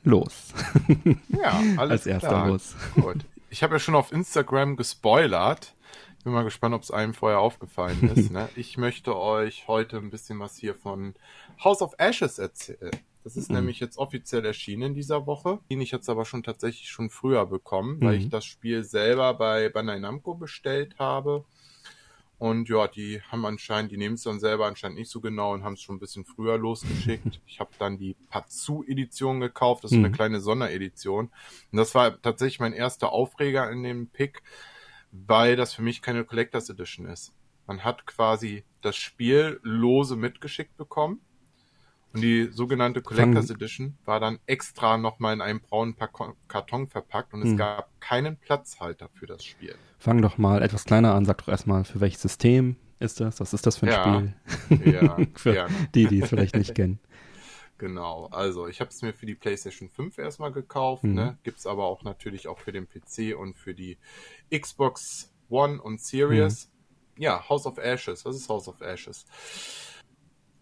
[0.02, 0.54] los.
[1.28, 2.48] Ja, alles Als erster klar.
[2.48, 2.74] los.
[2.94, 3.18] Gut.
[3.50, 5.74] Ich habe ja schon auf Instagram gespoilert.
[6.24, 8.30] Bin mal gespannt, ob es einem vorher aufgefallen ist.
[8.30, 8.48] Ne?
[8.56, 11.14] Ich möchte euch heute ein bisschen was hier von
[11.64, 12.90] House of Ashes erzählen.
[13.24, 13.56] Das ist Mhm.
[13.56, 15.58] nämlich jetzt offiziell erschienen in dieser Woche.
[15.70, 18.20] Den ich jetzt aber schon tatsächlich schon früher bekommen, weil Mhm.
[18.20, 21.44] ich das Spiel selber bei Bandai Namco bestellt habe.
[22.40, 25.62] Und ja, die haben anscheinend, die nehmen es dann selber anscheinend nicht so genau und
[25.62, 27.38] haben es schon ein bisschen früher losgeschickt.
[27.46, 30.06] Ich habe dann die Patsu-Edition gekauft, das ist Mhm.
[30.06, 31.26] eine kleine Sonderedition.
[31.70, 34.42] Und das war tatsächlich mein erster Aufreger in dem Pick,
[35.12, 37.34] weil das für mich keine Collectors Edition ist.
[37.66, 41.20] Man hat quasi das Spiel lose mitgeschickt bekommen.
[42.12, 45.94] Und die sogenannte Collectors Fang- Edition war dann extra nochmal in einem braunen
[46.48, 47.56] Karton verpackt und es Mhm.
[47.56, 49.74] gab keinen Platzhalter für das Spiel.
[49.98, 53.38] Fang doch mal etwas kleiner an, sag doch erstmal, für welches System ist das?
[53.40, 54.32] Was ist das für ein Ja.
[54.76, 54.92] Spiel?
[54.92, 55.74] Ja, für gerne.
[55.94, 56.98] die, die es vielleicht nicht kennen.
[57.78, 61.14] Genau, also ich habe es mir für die PlayStation 5 erstmal gekauft, Mhm.
[61.14, 61.38] ne?
[61.44, 63.96] Gibt's aber auch natürlich auch für den PC und für die
[64.54, 66.70] Xbox One und Series.
[67.16, 67.22] Mhm.
[67.22, 68.24] Ja, House of Ashes.
[68.24, 69.24] Was ist House of Ashes?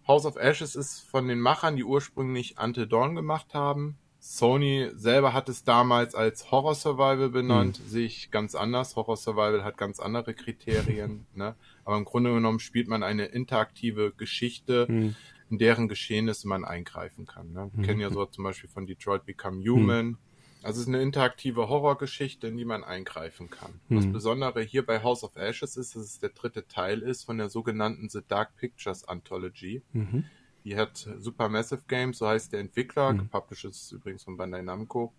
[0.09, 3.99] House of Ashes ist von den Machern, die ursprünglich Until Dawn gemacht haben.
[4.21, 7.89] Sony selber hat es damals als Horror Survival benannt, Mhm.
[7.89, 8.97] sehe ich ganz anders.
[8.97, 11.55] Horror Survival hat ganz andere Kriterien, ne?
[11.85, 15.15] Aber im Grunde genommen spielt man eine interaktive Geschichte, Hm.
[15.51, 17.53] in deren Geschehnisse man eingreifen kann.
[17.53, 17.71] Ne?
[17.73, 17.83] Wir Mhm.
[17.87, 20.19] kennen ja so zum Beispiel von Detroit Become Human.
[20.63, 23.81] Also es ist eine interaktive Horrorgeschichte, in die man eingreifen kann.
[23.89, 24.13] Das Mhm.
[24.13, 27.49] Besondere hier bei House of Ashes ist, dass es der dritte Teil ist von der
[27.49, 29.83] sogenannten The Dark Pictures Anthology.
[29.93, 30.25] Mhm.
[30.65, 33.19] Die hat Supermassive Games, so heißt der Entwickler, Mhm.
[33.19, 35.15] gepublished ist übrigens von Bandai Namco,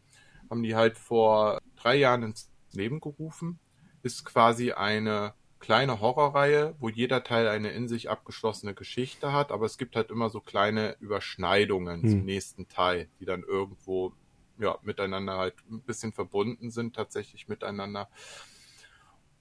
[0.50, 3.60] haben die halt vor drei Jahren ins Leben gerufen.
[4.04, 9.66] Ist quasi eine kleine Horrorreihe, wo jeder Teil eine in sich abgeschlossene Geschichte hat, aber
[9.66, 12.10] es gibt halt immer so kleine Überschneidungen Mhm.
[12.10, 14.14] zum nächsten Teil, die dann irgendwo
[14.60, 18.10] ja, miteinander halt ein bisschen verbunden sind, tatsächlich miteinander.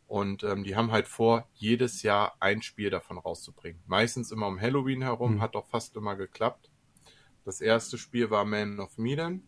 [0.06, 3.82] Und ähm, die haben halt vor, jedes Jahr ein Spiel davon rauszubringen.
[3.86, 5.40] Meistens immer um Halloween herum, Mhm.
[5.42, 6.70] hat auch fast immer geklappt.
[7.44, 9.42] Das erste Spiel war Man of Medan.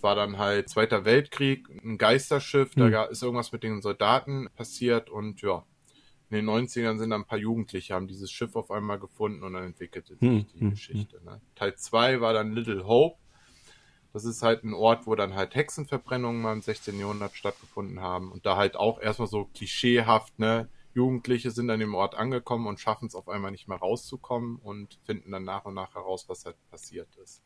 [0.00, 2.90] War dann halt Zweiter Weltkrieg, ein Geisterschiff, da Mhm.
[2.90, 5.64] ga- ist irgendwas mit den Soldaten passiert und ja,
[6.30, 9.52] in den 90ern sind dann ein paar Jugendliche, haben dieses Schiff auf einmal gefunden und
[9.52, 10.46] dann entwickelte sich Mhm.
[10.54, 10.70] die Mhm.
[10.70, 11.22] Geschichte.
[11.22, 11.40] Ne?
[11.54, 13.18] Teil 2 war dann Little Hope.
[14.12, 16.98] Das ist halt ein Ort, wo dann halt Hexenverbrennungen mal im 16.
[16.98, 20.68] Jahrhundert stattgefunden haben und da halt auch erstmal so klischeehaft, ne?
[20.94, 24.98] Jugendliche sind an dem Ort angekommen und schaffen es auf einmal nicht mehr rauszukommen und
[25.06, 27.40] finden dann nach und nach heraus, was halt passiert ist.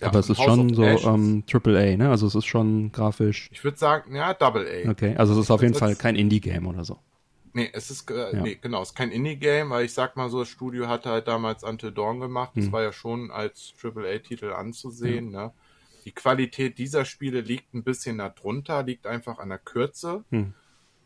[0.00, 2.10] Ja, Aber es ist House schon so ähm, Triple A, ne?
[2.10, 3.48] Also es ist schon grafisch.
[3.52, 4.90] ich würde sagen, ja, Double A.
[4.90, 6.98] Okay, also es ist auf jeden Fall kein Indie-Game oder so.
[7.54, 8.42] Nee, es ist, äh, Ja.
[8.42, 11.28] nee, genau, es ist kein Indie-Game, weil ich sag mal so, das Studio hatte halt
[11.28, 12.52] damals Until Dawn gemacht.
[12.56, 12.72] Das Hm.
[12.72, 15.52] war ja schon als AAA-Titel anzusehen, ne?
[16.04, 20.24] Die Qualität dieser Spiele liegt ein bisschen darunter, liegt einfach an der Kürze.
[20.30, 20.54] Hm.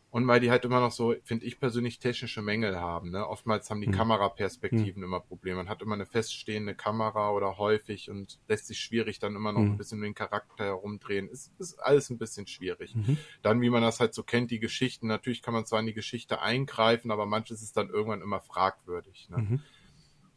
[0.09, 3.11] Und weil die halt immer noch so, finde ich persönlich, technische Mängel haben.
[3.11, 3.27] Ne?
[3.27, 3.93] Oftmals haben die Hm.
[3.93, 5.57] Kameraperspektiven immer Probleme.
[5.57, 9.59] Man hat immer eine feststehende Kamera oder häufig und lässt sich schwierig dann immer noch
[9.59, 9.73] Hm.
[9.73, 11.27] ein bisschen um den Charakter herumdrehen.
[11.27, 12.95] Ist, ist alles ein bisschen schwierig.
[12.95, 13.17] Mhm.
[13.43, 15.07] Dann, wie man das halt so kennt, die Geschichten.
[15.07, 19.29] Natürlich kann man zwar in die Geschichte eingreifen, aber manches ist dann irgendwann immer fragwürdig.
[19.29, 19.37] Ne?
[19.37, 19.61] Mhm.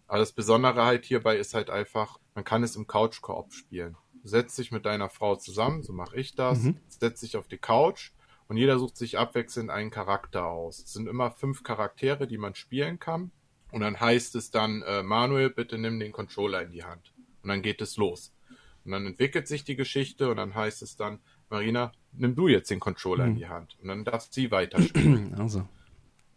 [0.08, 3.96] Aber das Besondere halt hierbei ist halt einfach, man kann es im Couch-Koop spielen.
[4.22, 6.76] Setzt dich mit deiner Frau zusammen, so mache ich das, Mhm.
[6.88, 8.10] setzt dich auf die Couch
[8.48, 10.78] und jeder sucht sich abwechselnd einen Charakter aus.
[10.78, 13.30] Es sind immer fünf Charaktere, die man spielen kann.
[13.72, 17.12] Und dann heißt es dann, äh, Manuel, bitte nimm den Controller in die Hand.
[17.42, 18.32] Und dann geht es los.
[18.84, 22.70] Und dann entwickelt sich die Geschichte und dann heißt es dann, Marina, nimm du jetzt
[22.70, 23.76] den Controller in die Hand.
[23.80, 25.34] Und dann darf sie weiterspielen.
[25.38, 25.68] Also.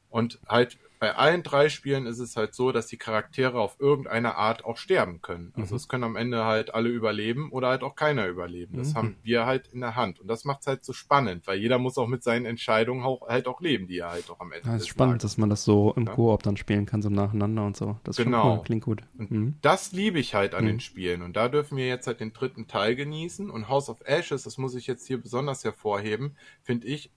[0.09, 4.35] Und halt bei allen drei Spielen ist es halt so, dass die Charaktere auf irgendeine
[4.35, 5.51] Art auch sterben können.
[5.57, 8.77] Also es können am Ende halt alle überleben oder halt auch keiner überleben.
[8.77, 8.97] Das Mhm.
[8.97, 10.21] haben wir halt in der Hand.
[10.21, 13.27] Und das macht es halt so spannend, weil jeder muss auch mit seinen Entscheidungen auch,
[13.27, 15.37] halt auch leben, die er halt auch am Ende Ja, des ist spannend, Tages dass
[15.37, 16.13] man das so im Ja.
[16.13, 17.97] Koop dann spielen kann, so nacheinander und so.
[18.05, 18.59] Das Genau.
[18.59, 18.63] cool.
[18.63, 19.01] Klingt gut.
[19.17, 19.55] Und Mhm.
[19.61, 20.67] das liebe ich halt an Mhm.
[20.69, 21.21] den Spielen.
[21.21, 23.49] Und da dürfen wir jetzt halt den dritten Teil genießen.
[23.49, 27.11] Und House of Ashes, das muss ich jetzt hier besonders hervorheben, finde ich,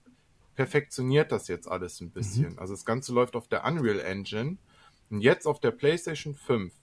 [0.57, 2.53] perfektioniert das jetzt alles ein bisschen.
[2.53, 2.59] Mhm.
[2.59, 4.57] Also das Ganze läuft auf der Unreal Engine.
[5.09, 6.73] Und jetzt auf der PlayStation 5,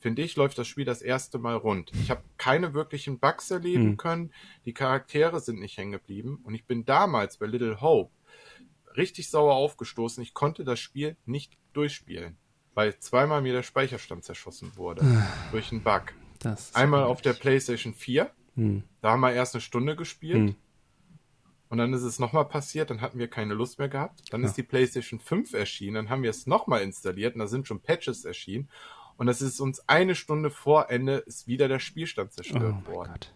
[0.00, 1.92] finde ich, läuft das Spiel das erste Mal rund.
[1.94, 3.96] Ich habe keine wirklichen Bugs erleben Mhm.
[3.98, 4.32] können.
[4.64, 6.40] Die Charaktere sind nicht hängen geblieben.
[6.42, 8.10] Und ich bin damals bei Little Hope
[8.96, 10.22] richtig sauer aufgestoßen.
[10.22, 12.36] Ich konnte das Spiel nicht durchspielen,
[12.74, 15.04] weil zweimal mir der Speicherstand zerschossen wurde
[15.52, 16.14] durch einen Bug.
[16.72, 18.82] Einmal auf der PlayStation 4, Hm.
[19.02, 20.54] da haben wir erst eine Stunde gespielt.
[21.64, 21.70] Hm.
[21.70, 24.32] Und dann ist es nochmal passiert, dann hatten wir keine Lust mehr gehabt.
[24.32, 24.48] Dann Ja.
[24.48, 27.80] ist die PlayStation 5 erschienen, dann haben wir es nochmal installiert und da sind schon
[27.80, 28.68] Patches erschienen.
[29.16, 32.86] Und das ist uns eine Stunde vor Ende ist wieder der Spielstand Oh zerstört mein
[32.86, 33.12] worden.
[33.12, 33.32] Gott.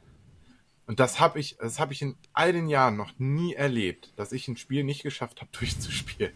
[0.86, 4.32] Und das habe ich, das habe ich in all den Jahren noch nie erlebt, dass
[4.32, 6.32] ich ein Spiel nicht geschafft habe, durchzuspielen.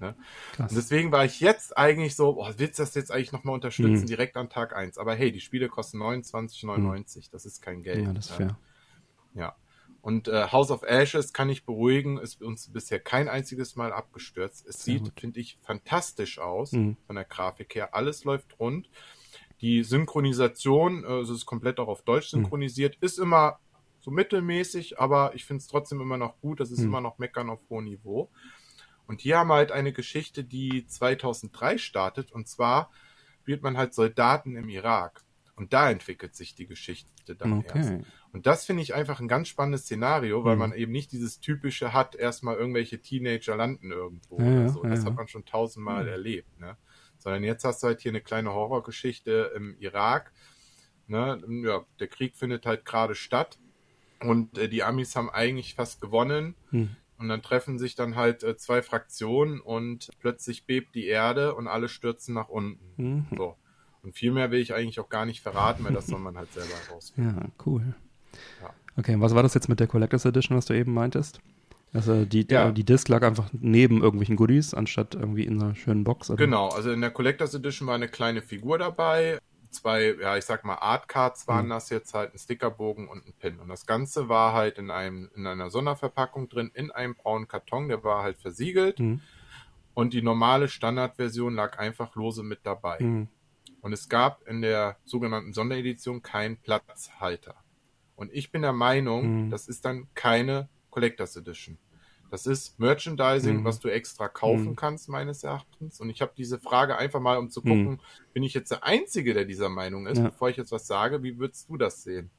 [0.00, 0.16] Ne?
[0.58, 4.02] Und deswegen war ich jetzt eigentlich so, boah, willst du das jetzt eigentlich nochmal unterstützen,
[4.02, 4.06] Mhm.
[4.06, 4.98] direkt an Tag 1?
[4.98, 8.04] Aber hey, die Spiele kosten 29,99, das ist kein Geld.
[8.06, 8.58] ja, das ist fair.
[9.34, 9.54] Ja.
[10.02, 14.66] Und äh, House of Ashes kann ich beruhigen, ist uns bisher kein einziges Mal abgestürzt.
[14.66, 16.96] Es Sehr sieht, finde ich, fantastisch aus Mhm.
[17.06, 17.94] von der Grafik her.
[17.94, 18.90] Alles läuft rund.
[19.60, 22.38] Die Synchronisation, äh, also es ist komplett auch auf Deutsch Mhm.
[22.40, 23.60] synchronisiert, ist immer
[24.00, 26.58] so mittelmäßig, aber ich finde es trotzdem immer noch gut.
[26.58, 26.86] Das ist Mhm.
[26.86, 28.28] immer noch Meckern auf hohem Niveau.
[29.06, 32.32] Und hier haben wir halt eine Geschichte, die 2003 startet.
[32.32, 32.90] Und zwar
[33.42, 35.22] spielt man halt Soldaten im Irak.
[35.62, 37.90] Und da entwickelt sich die Geschichte dann erst.
[37.92, 38.02] Okay.
[38.32, 40.58] Und das finde ich einfach ein ganz spannendes Szenario, weil Mhm.
[40.58, 44.82] man eben nicht dieses typische hat, erstmal irgendwelche Teenager landen irgendwo Ja, oder so.
[44.82, 45.06] ja, Das ja.
[45.10, 46.08] hat man schon tausendmal Mhm.
[46.10, 46.76] erlebt, ne?
[47.18, 50.32] Sondern jetzt hast du halt hier eine kleine Horrorgeschichte im Irak.
[51.06, 51.40] Ne?
[51.64, 53.60] Ja, der Krieg findet halt gerade statt.
[54.20, 56.56] Und äh, die Amis haben eigentlich fast gewonnen.
[56.70, 56.96] Hm.
[57.18, 61.68] Und dann treffen sich dann halt äh, zwei Fraktionen und plötzlich bebt die Erde und
[61.68, 62.94] alle stürzen nach unten.
[62.96, 63.26] Mhm.
[63.36, 63.56] So.
[64.02, 66.52] Und viel mehr will ich eigentlich auch gar nicht verraten, weil das soll man halt
[66.52, 67.36] selber rausfinden.
[67.40, 67.94] Ja, cool.
[68.60, 68.70] Ja.
[68.96, 71.40] Okay, und was war das jetzt mit der Collectors Edition, was du eben meintest?
[71.94, 72.70] Also die, Ja.
[72.72, 76.30] die Disc lag einfach neben irgendwelchen Goodies, anstatt irgendwie in einer schönen Box.
[76.30, 76.44] Oder?
[76.44, 79.38] Genau, also in der Collectors Edition war eine kleine Figur dabei.
[79.70, 81.70] Zwei, ja, ich sag mal, Art Cards waren Mhm.
[81.70, 83.58] das jetzt halt, ein Stickerbogen und ein Pin.
[83.60, 87.88] Und das Ganze war halt in einem, in einer Sonderverpackung drin, in einem braunen Karton,
[87.88, 88.98] der war halt versiegelt.
[88.98, 89.20] Mhm.
[89.94, 92.98] Und die normale Standardversion lag einfach lose mit dabei.
[93.00, 93.28] Mhm.
[93.82, 97.56] Und es gab in der sogenannten Sonderedition keinen Platzhalter.
[98.16, 99.50] Und ich bin der Meinung, Mhm.
[99.50, 101.78] das ist dann keine Collectors Edition.
[102.30, 103.64] Das ist Merchandising, Mhm.
[103.64, 104.76] was du extra kaufen Mhm.
[104.76, 106.00] kannst, meines Erachtens.
[106.00, 108.00] Und ich habe diese Frage einfach mal, um zu gucken,
[108.32, 110.24] bin ich jetzt der Einzige, der dieser Meinung ist, Ja.
[110.30, 112.30] bevor ich jetzt was sage, wie würdest du das sehen?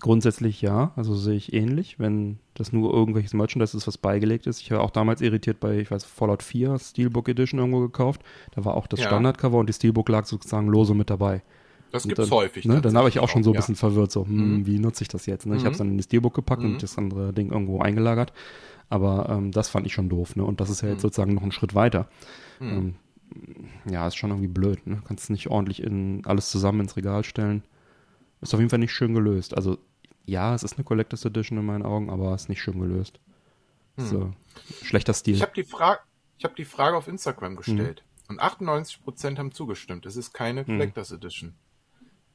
[0.00, 4.60] Grundsätzlich ja, also sehe ich ähnlich, wenn das nur irgendwelches Merchandise ist, was beigelegt ist.
[4.60, 8.22] Ich war auch damals irritiert bei, ich weiß, Fallout 4 Steelbook Edition irgendwo gekauft.
[8.54, 9.06] Da war auch das Ja.
[9.06, 11.42] Standardcover und die Steelbook lag sozusagen lose mit dabei.
[11.92, 12.64] Das Und gibt's dann, häufig.
[12.64, 14.66] Ne, dann habe ich auch schon so ein bisschen verwirrt, so, hm, Mhm.
[14.66, 15.44] wie nutze ich das jetzt?
[15.46, 15.56] Ne?
[15.56, 15.64] Ich Mhm.
[15.66, 16.72] habe es dann in die Steelbook gepackt Mhm.
[16.74, 18.32] und das andere Ding irgendwo eingelagert.
[18.88, 20.34] Aber ähm, das fand ich schon doof.
[20.36, 20.44] Ne?
[20.44, 21.02] Und das ist ja jetzt Mhm.
[21.02, 22.08] sozusagen noch ein Schritt weiter.
[22.58, 22.68] Mhm.
[22.68, 22.94] Ähm,
[23.90, 24.86] ja, ist schon irgendwie blöd.
[24.86, 25.02] Ne?
[25.06, 27.62] Kannst nicht ordentlich in alles zusammen ins Regal stellen.
[28.40, 29.54] Ist auf jeden Fall nicht schön gelöst.
[29.56, 29.76] Also
[30.26, 33.18] ja, es ist eine Collectors Edition in meinen Augen, aber ist nicht schön gelöst.
[33.96, 34.06] Hm.
[34.06, 34.32] So,
[34.82, 35.34] schlechter Stil.
[35.34, 35.98] Ich habe die, Fra
[36.38, 37.56] ich hab die Frage auf Instagram Mhm.
[37.56, 38.04] gestellt.
[38.28, 40.06] Und 98% haben zugestimmt.
[40.06, 41.54] Es ist keine Collectors Edition.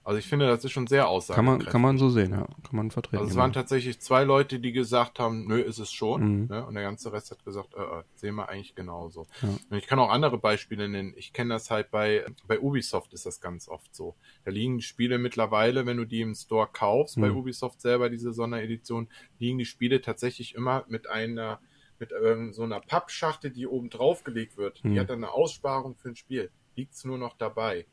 [0.05, 1.71] Also ich finde, das ist schon sehr kann, man, aussagekräftig.
[1.71, 2.45] kann man so sehen, ja.
[2.45, 3.17] Kann man vertreten.
[3.17, 3.41] Also es genau.
[3.41, 6.41] waren tatsächlich zwei Leute, die gesagt haben, nö, ist es schon.
[6.41, 6.47] Mhm.
[6.47, 6.63] Ne?
[6.63, 9.25] Und der ganze Rest hat gesagt, äh, äh, sehen wir eigentlich genauso.
[9.41, 9.49] Ja.
[9.49, 11.15] Und ich kann auch andere Beispiele nennen.
[11.17, 14.15] Ich kenne das halt bei, bei Ubisoft ist das ganz oft so.
[14.43, 17.37] Da liegen die Spiele mittlerweile, wenn du die im Store kaufst, bei Mhm.
[17.37, 21.59] Ubisoft selber, diese Sonderedition, liegen die Spiele tatsächlich immer mit einer
[21.97, 24.83] mit ähm, so einer Pappschachtel, die oben drauf gelegt wird.
[24.83, 24.93] Mhm.
[24.93, 26.51] Die hat dann eine Aussparung für ein Spiel.
[26.75, 27.85] Liegt's nur noch dabei.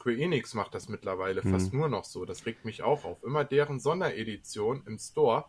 [0.00, 1.50] Square Enix macht das mittlerweile Mhm.
[1.50, 2.24] fast nur noch so.
[2.24, 3.22] Das regt mich auch auf.
[3.22, 5.44] Immer deren Sonderedition im Store,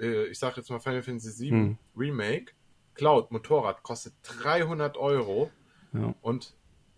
[0.00, 1.78] äh, ich sage jetzt mal Final Fantasy VII Mhm.
[1.96, 2.52] Remake,
[2.94, 5.50] Cloud Motorrad kostet 300 Euro
[5.92, 6.14] Ja.
[6.22, 6.54] und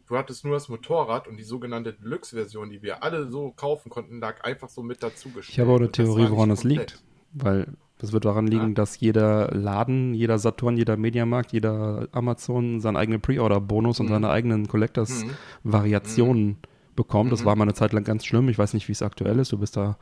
[0.07, 4.21] du hattest nur das Motorrad und die sogenannte Deluxe-Version, die wir alle so kaufen konnten,
[4.21, 5.31] lag einfach so mit dazu.
[5.41, 7.03] Ich habe auch eine Theorie, woran das liegt.
[7.33, 8.75] Weil das wird daran liegen, Ja.
[8.75, 14.11] dass jeder Laden, jeder Saturn, jeder Mediamarkt, jeder Amazon seinen eigenen Pre-Order-Bonus und Mhm.
[14.11, 14.69] seine eigenen Mhm.
[14.69, 16.57] Collectors-Variationen
[16.97, 17.33] bekommt.
[17.33, 17.45] Das Mhm.
[17.47, 18.49] war mal eine Zeit lang ganz schlimm.
[18.49, 19.53] Ich weiß nicht, wie es aktuell ist.
[19.53, 19.97] Du bist da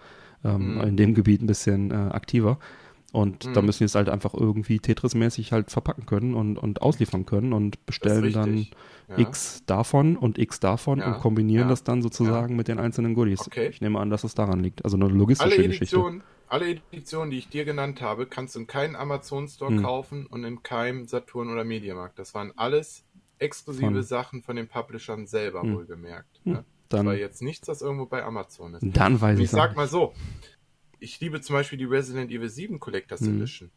[0.44, 0.80] ähm, Mhm.
[0.82, 2.58] in dem Gebiet ein bisschen äh, aktiver.
[3.12, 3.66] Und da Mhm.
[3.66, 7.84] müssen die es halt einfach irgendwie Tetris-mäßig halt verpacken können und, und ausliefern können und
[7.86, 8.66] bestellen dann.
[9.08, 9.18] Ja.
[9.18, 11.06] X davon und X davon Ja.
[11.14, 11.70] und kombinieren Ja.
[11.70, 13.40] das dann sozusagen mit den einzelnen Goodies.
[13.46, 13.68] Okay.
[13.68, 14.84] Ich nehme an, dass es daran liegt.
[14.84, 15.96] Also eine logistische alle Geschichte.
[15.96, 19.82] Editionen, alle Editionen, die ich dir genannt habe, kannst du in keinem Amazon Store Hm.
[19.82, 22.18] kaufen und in keinem Saturn oder Mediamarkt.
[22.18, 23.04] Das waren alles
[23.38, 25.74] exklusive Von- Sachen von den Publishern selber Hm.
[25.74, 26.40] wohlgemerkt.
[26.44, 26.52] Hm.
[26.52, 26.64] Ne?
[26.88, 28.84] Das Dann, war jetzt nichts, das irgendwo bei Amazon ist.
[28.96, 30.14] dann weiß Und ich ich sag mal so,
[31.00, 33.36] ich liebe zum Beispiel die Resident Evil 7 Collectors Mhm.
[33.38, 33.70] Edition,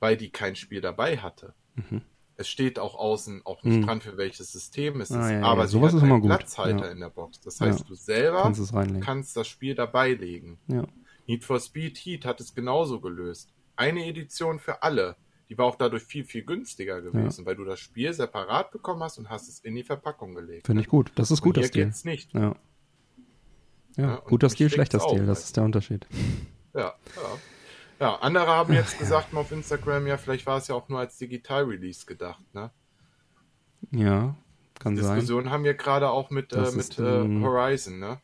[0.00, 1.54] weil die kein Spiel dabei hatte.
[1.76, 2.02] Mhm.
[2.36, 3.86] Es steht auch außen auch nicht Mhm.
[3.86, 5.66] dran, für welches System es ist, Ah, ja, ja, aber ja.
[5.68, 6.30] sie Sowas hat ist immer einen gut.
[6.30, 6.90] Platzhalter Ja.
[6.90, 7.40] in der Box.
[7.40, 7.84] Das heißt, Ja.
[7.86, 10.58] du selber Kannst kannst das Spiel dabei legen.
[11.30, 11.34] Ja.
[11.34, 13.52] Need for Speed Heat hat es genauso gelöst.
[13.76, 15.16] Eine Edition für alle.
[15.48, 19.18] Die war auch dadurch viel, viel günstiger gewesen, weil du das Spiel separat bekommen hast
[19.18, 20.66] und hast es in die Verpackung gelegt.
[20.66, 21.10] Finde ich gut.
[21.16, 21.86] Das ist guter Stil.
[21.86, 22.32] geht's nicht.
[22.34, 22.54] Ja.
[23.96, 25.26] Ja, Ja, guter Stil, schlechter Stil.
[25.26, 26.06] Das weil- ist der Unterschied.
[26.74, 26.80] Ja,
[27.16, 27.38] ja.
[27.98, 31.00] Ja, andere haben jetzt gesagt mal auf Instagram, ja, vielleicht war es ja auch nur
[31.00, 32.70] als Digital-Release gedacht, ne?
[33.90, 34.36] Ja,
[34.78, 35.16] kann sein.
[35.16, 38.20] Diskussionen haben wir gerade auch mit, äh, mit äh, ähm, Horizon, ne?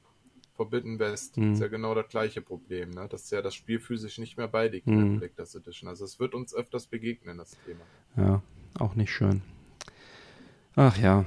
[0.56, 1.36] Forbidden West.
[1.36, 1.52] Mhm.
[1.52, 3.06] Ist ja genau das gleiche Problem, ne?
[3.08, 5.00] Dass ja das Spiel physisch nicht mehr beiliegt in Mhm.
[5.10, 5.88] der Collectors Edition.
[5.88, 7.80] Also es wird uns öfters begegnen, das Thema.
[8.16, 8.42] Ja,
[8.78, 9.42] auch nicht schön.
[10.74, 11.24] Ach ja.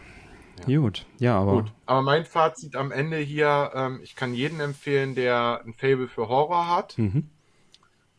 [0.67, 0.79] Ja.
[0.79, 1.05] Gut.
[1.19, 5.61] Ja, aber Gut, aber mein Fazit am Ende hier, ähm, ich kann jeden empfehlen, der
[5.65, 7.29] ein Fable für Horror hat Mhm.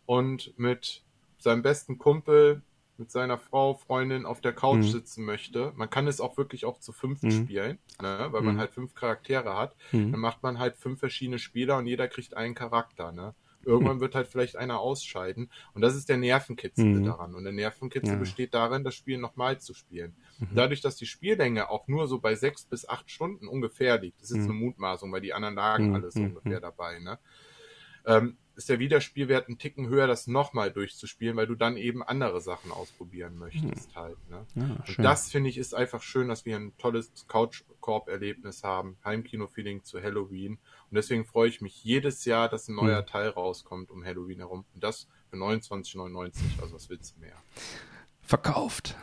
[0.06, 1.02] und mit
[1.38, 2.62] seinem besten Kumpel,
[3.00, 4.90] mit seiner Frau, Freundin auf der Couch Mhm.
[4.92, 5.72] sitzen möchte.
[5.74, 7.30] Man kann es auch wirklich auch zu fünf Mhm.
[7.32, 8.28] spielen, ne?
[8.30, 8.58] weil man Mhm.
[8.60, 9.74] halt fünf Charaktere hat.
[9.90, 10.12] Mhm.
[10.12, 13.10] Dann macht man halt fünf verschiedene Spieler und jeder kriegt einen Charakter.
[13.10, 13.34] Ne?
[13.64, 15.50] Irgendwann wird halt vielleicht einer ausscheiden.
[15.74, 17.04] Und das ist der Nervenkitzel Mhm.
[17.04, 17.34] daran.
[17.34, 18.18] Und der Nervenkitzel Ja.
[18.18, 20.14] besteht darin, das Spiel nochmal zu spielen.
[20.38, 20.48] Mhm.
[20.54, 24.30] Dadurch, dass die Spiellänge auch nur so bei sechs bis acht Stunden ungefähr liegt, das
[24.30, 24.50] ist jetzt Mhm.
[24.52, 25.94] eine Mutmaßung, weil die anderen lagen Mhm.
[25.94, 26.26] alles Mhm.
[26.26, 27.18] ungefähr dabei, ne?
[28.06, 32.40] ähm, ist der Wiederspielwert ein Ticken höher, das nochmal durchzuspielen, weil du dann eben andere
[32.40, 34.16] Sachen ausprobieren möchtest halt.
[34.28, 34.46] Ne?
[34.54, 35.02] ja, Und schön.
[35.04, 40.52] das finde ich ist einfach schön, dass wir ein tolles Couch-Korb-Erlebnis haben, Heimkino-Feeling zu Halloween.
[40.90, 43.06] Und deswegen freue ich mich jedes Jahr, dass ein neuer Hm.
[43.06, 44.64] Teil rauskommt um Halloween herum.
[44.74, 46.34] Und das für 29,99.
[46.60, 47.36] Also was willst du mehr?
[48.22, 48.96] Verkauft.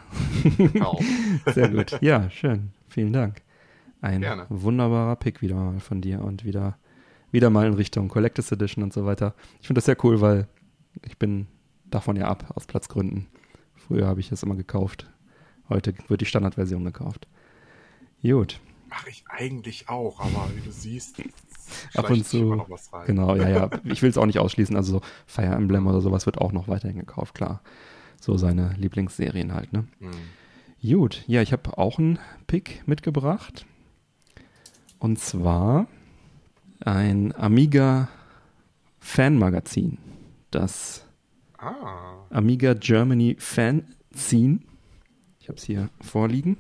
[0.77, 1.03] Kaum.
[1.53, 1.99] Sehr gut.
[2.01, 2.71] Ja, schön.
[2.89, 3.41] Vielen Dank.
[4.01, 4.45] Ein Gerne.
[4.49, 6.77] wunderbarer Pick wieder mal von dir und wieder,
[7.31, 9.35] wieder mal in Richtung Collectors Edition und so weiter.
[9.61, 10.47] Ich finde das sehr cool, weil
[11.03, 11.47] ich bin
[11.85, 13.27] davon ja ab, aus Platzgründen.
[13.75, 15.09] Früher habe ich das immer gekauft.
[15.69, 17.27] Heute wird die Standardversion gekauft.
[18.21, 18.59] Gut.
[18.89, 21.21] Mache ich eigentlich auch, aber wie du siehst,
[21.93, 22.65] Ab und zu.
[23.05, 23.69] Genau, ja, ja.
[23.83, 24.75] Ich will es auch nicht ausschließen.
[24.75, 27.61] Also so Fire Emblem oder sowas wird auch noch weiterhin gekauft, klar.
[28.19, 29.87] So seine Lieblingsserien halt, ne?
[29.99, 30.11] Hm.
[30.81, 33.65] Gut, ja, ich habe auch einen Pick mitgebracht.
[34.99, 35.87] Und zwar
[36.81, 38.09] ein Amiga
[38.99, 39.97] Fanmagazin.
[40.51, 41.03] Das
[41.57, 44.59] Ah, Amiga Germany Fanzine.
[45.39, 46.57] Ich habe es hier vorliegen.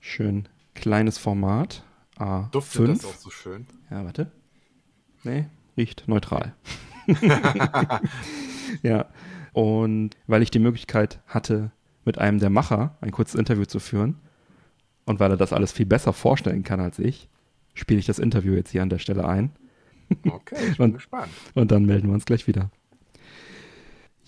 [0.00, 1.82] Schön kleines Format.
[2.18, 2.50] A5.
[2.50, 3.66] duftet das auch so schön.
[3.90, 4.30] Ja, warte.
[5.24, 6.54] Nee, riecht neutral.
[8.82, 9.06] ja.
[9.52, 11.72] Und weil ich die Möglichkeit hatte,
[12.04, 14.16] mit einem der Macher ein kurzes Interview zu führen
[15.06, 17.28] und weil er das alles viel besser vorstellen kann als ich,
[17.76, 19.52] spiele ich das Interview jetzt hier an der Stelle ein
[20.28, 21.28] Okay, ich bin Und- gespannt.
[21.54, 22.70] und dann melden wir uns gleich wieder.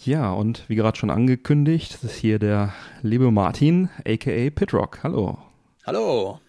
[0.05, 5.01] Ja, und wie gerade schon angekündigt, das ist hier der liebe Martin, aka Pitrock.
[5.03, 5.39] Hallo.
[5.85, 6.41] Hallo.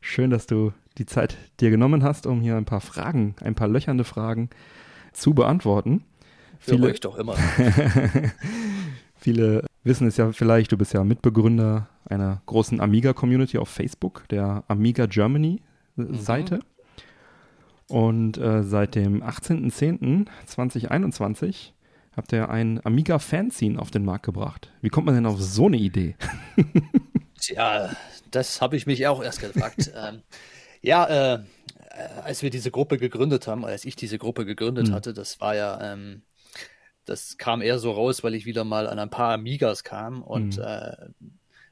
[0.00, 3.68] Schön, dass du die Zeit dir genommen hast, um hier ein paar Fragen, ein paar
[3.68, 4.50] löchernde Fragen
[5.12, 6.02] zu beantworten.
[6.58, 7.34] Für Viele, euch doch immer.
[9.16, 14.64] viele wissen es ja vielleicht, du bist ja Mitbegründer einer großen Amiga-Community auf Facebook, der
[14.68, 15.06] Amiga
[15.96, 16.60] Germany-Seite.
[17.88, 21.72] Und äh, seit dem 18.10.2021
[22.16, 24.72] habt ihr ein Amiga-Fanzine auf den Markt gebracht.
[24.80, 26.16] Wie kommt man denn auf so eine Idee?
[27.38, 27.90] Tja,
[28.30, 29.92] das habe ich mich auch erst gefragt.
[29.96, 30.22] ähm,
[30.82, 31.38] ja, äh, äh,
[32.24, 34.94] als wir diese Gruppe gegründet haben, als ich diese Gruppe gegründet Hm.
[34.94, 36.22] hatte, das war ja, ähm,
[37.04, 40.56] das kam eher so raus, weil ich wieder mal an ein paar Amigas kam und
[40.56, 40.64] Hm.
[40.64, 40.96] äh,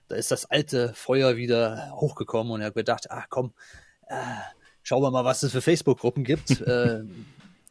[0.07, 3.55] da ist das alte Feuer wieder hochgekommen und ich habe gedacht, ach komm,
[4.09, 4.15] äh,
[4.83, 6.51] schauen wir mal, was es für Facebook-Gruppen gibt.
[6.61, 7.05] äh,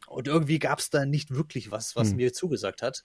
[0.08, 2.18] und irgendwie gab es da nicht wirklich was, was Hm.
[2.18, 3.04] mir zugesagt hat.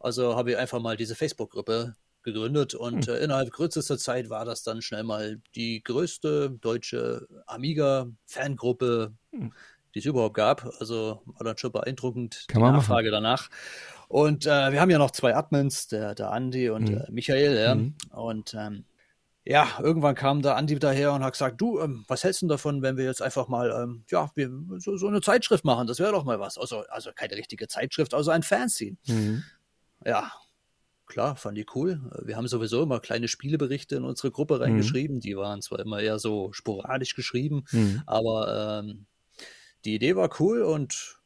[0.00, 3.14] Also habe ich einfach mal diese Facebook-Gruppe gegründet und Hm.
[3.14, 9.52] äh, innerhalb kürzester Zeit war das dann schnell mal die größte deutsche Amiga-Fangruppe, Hm.
[9.94, 10.64] die es überhaupt gab.
[10.80, 13.48] Also war dann schon beeindruckend Kann die man Nachfrage danach.
[14.08, 16.96] Und äh, wir haben ja noch zwei Admins, der, der Andi und Mhm.
[16.98, 17.56] äh, Michael.
[17.58, 17.74] Ja.
[17.74, 17.94] Mhm.
[18.10, 18.84] Und ähm,
[19.50, 22.82] ja, irgendwann kam der Andi daher und hat gesagt, du, ähm, was hältst du davon,
[22.82, 26.12] wenn wir jetzt einfach mal, ähm, ja, wir, so, so eine Zeitschrift machen, das wäre
[26.12, 26.58] doch mal was.
[26.58, 28.98] Also, also keine richtige Zeitschrift, also ein Fanzine.
[29.06, 29.42] Mhm.
[30.04, 30.30] Ja,
[31.06, 31.98] klar, fand ich cool.
[32.26, 35.18] Wir haben sowieso immer kleine Spieleberichte in unsere Gruppe reingeschrieben.
[35.20, 38.02] Die waren zwar immer eher so sporadisch geschrieben, Mhm.
[38.04, 39.06] aber ähm,
[39.86, 41.17] die Idee war cool und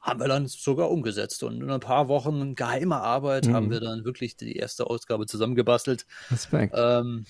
[0.00, 1.42] haben wir dann sogar umgesetzt.
[1.42, 3.54] Und in ein paar Wochen geheimer Arbeit Mhm.
[3.54, 6.06] haben wir dann wirklich die erste Ausgabe zusammengebastelt.
[6.30, 6.74] Respekt.
[6.76, 7.26] Ähm,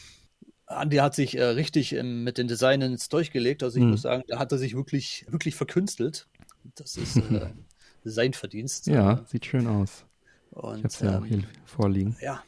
[0.66, 3.62] Andi hat sich äh, richtig ähm, mit den Designs durchgelegt.
[3.64, 3.90] Also ich Mhm.
[3.90, 6.28] muss sagen, da hat er sich wirklich, wirklich verkünstelt.
[6.76, 7.46] Das ist äh,
[8.04, 8.86] sein Verdienst.
[8.86, 10.04] ja, sieht schön aus.
[10.52, 12.16] Ich Und habe es ja auch ähm, hier vorliegen.
[12.20, 12.42] ja.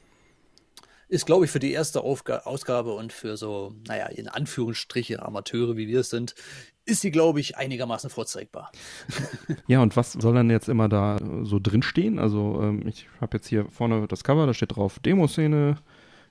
[1.13, 5.77] Ist, glaube ich, für die erste Aufga Ausgabe und für so, naja, in Anführungsstriche Amateure,
[5.77, 6.35] wie wir es sind,
[6.87, 8.73] ist sie, glaube ich, einigermaßen vorzeigbar.
[9.67, 12.19] Ja, und was soll dann jetzt immer da äh, so drinstehen?
[12.19, 15.77] Also ähm, ich habe jetzt hier vorne das Cover, da steht drauf Demoszene,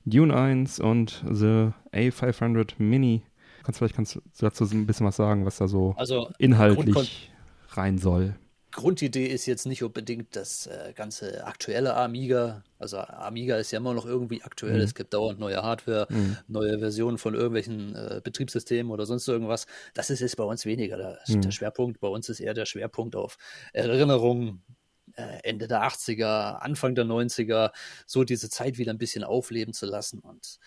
[0.06, 3.22] Dune 1 und The A500 Mini.
[3.62, 7.32] Kannst vielleicht kannst du dazu ein bisschen was sagen, was da so Also inhaltlich
[7.70, 8.36] rein soll.
[8.72, 12.64] Grundidee ist jetzt nicht unbedingt das äh, ganze aktuelle Amiga.
[12.80, 14.78] Also Amiga ist ja immer noch irgendwie aktuell.
[14.78, 14.82] Mhm.
[14.84, 16.38] Es gibt dauernd neue Hardware, Mhm.
[16.48, 19.68] neue Versionen von irgendwelchen äh, Betriebssystemen oder sonst irgendwas.
[19.94, 20.98] Das ist jetzt bei uns weniger.
[20.98, 21.42] Der, Mhm.
[21.42, 23.38] der Schwerpunkt bei uns ist eher der Schwerpunkt auf
[23.74, 24.64] Erinnerungen.
[25.18, 27.74] äh, Ende der 80er, Anfang der 90er,
[28.06, 30.58] so diese Zeit wieder ein bisschen aufleben zu lassen und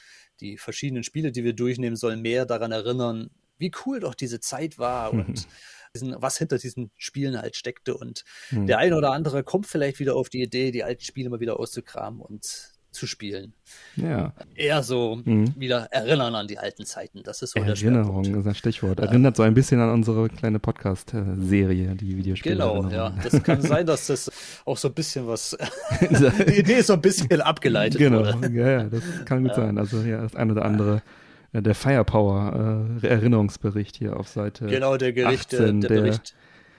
[0.40, 4.78] die verschiedenen Spiele, die wir durchnehmen, sollen mehr daran erinnern, wie cool doch diese Zeit
[4.78, 5.46] war und
[5.94, 7.96] diesen, was hinter diesen Spielen halt steckte.
[7.96, 8.66] Und Mhm.
[8.66, 11.58] der eine oder andere kommt vielleicht wieder auf die Idee, die alten Spiele mal wieder
[11.58, 13.54] auszukramen und zu spielen.
[13.96, 15.52] Ja, Eher so Mhm.
[15.58, 17.24] wieder erinnern an die alten Zeiten.
[17.24, 18.38] Das ist so der Erinnerung Schwerpunkt.
[18.38, 19.00] ist ein Stichwort.
[19.00, 22.54] Erinnert so ein bisschen an unsere kleine Podcast-Serie, die Videospiele.
[22.54, 23.12] Genau, ja.
[23.22, 24.30] Das kann sein, dass das
[24.64, 25.56] auch so ein bisschen was,
[26.00, 28.52] die Idee ist so ein bisschen abgeleitet genau, wurde.
[28.52, 29.76] ja, ja, das kann gut sein.
[29.78, 31.00] Also ja, das eine oder andere, äh,
[31.60, 34.66] der Firepower äh, Erinnerungsbericht hier auf Seite.
[34.66, 36.34] Genau, der Gericht, 18, der, der- Bericht.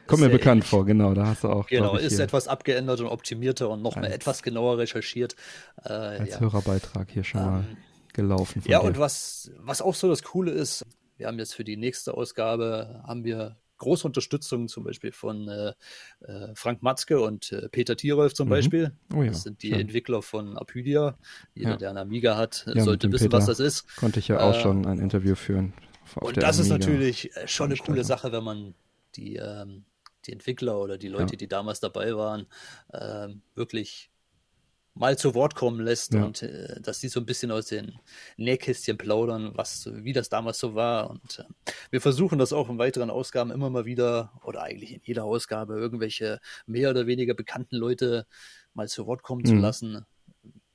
[0.08, 0.70] Kommt mir bekannt ähnlich.
[0.70, 3.96] vor, genau, da hast du auch, Genau, ich, ist etwas abgeändert und optimierter und noch
[3.96, 5.36] mal etwas genauer recherchiert.
[5.84, 6.40] Äh, als ja.
[6.42, 7.78] Hörerbeitrag hier schon mal Ähm,
[8.14, 8.62] gelaufen.
[8.62, 8.86] Von Ja, dir.
[8.86, 10.86] und was, was auch so das Coole ist,
[11.18, 15.74] wir haben jetzt für die nächste Ausgabe, haben wir große Unterstützung zum Beispiel von äh,
[16.22, 18.52] äh, Frank Matzke und äh, Peter Tierolf zum Mhm.
[18.52, 18.92] Beispiel.
[19.14, 19.80] Oh ja, das sind die schön.
[19.82, 21.18] Entwickler von Apydia.
[21.54, 21.78] Jeder, Ja.
[21.78, 23.96] der einen Amiga hat, Ja, sollte wissen, was Peter das ist.
[23.98, 25.74] Konnte ich ja auch äh, schon ein Interview führen.
[26.16, 26.88] Und das ist Amiga.
[26.92, 28.04] natürlich äh, schon eine coole.
[28.04, 28.76] Sache, wenn man
[29.16, 29.86] die, ähm,
[30.26, 32.48] die Entwickler oder die Leute, die damals dabei waren,
[32.94, 34.10] ähm, wirklich
[34.98, 36.24] mal zu Wort kommen lässt Ja.
[36.24, 38.00] und äh, dass die so ein bisschen aus den
[38.38, 41.10] Nähkästchen plaudern, was, wie das damals so war.
[41.10, 45.02] Und äh, wir versuchen das auch in weiteren Ausgaben immer mal wieder oder eigentlich in
[45.04, 48.26] jeder Ausgabe irgendwelche mehr oder weniger bekannten Leute
[48.74, 49.60] mal zu Wort kommen zu Mhm.
[49.62, 50.06] lassen.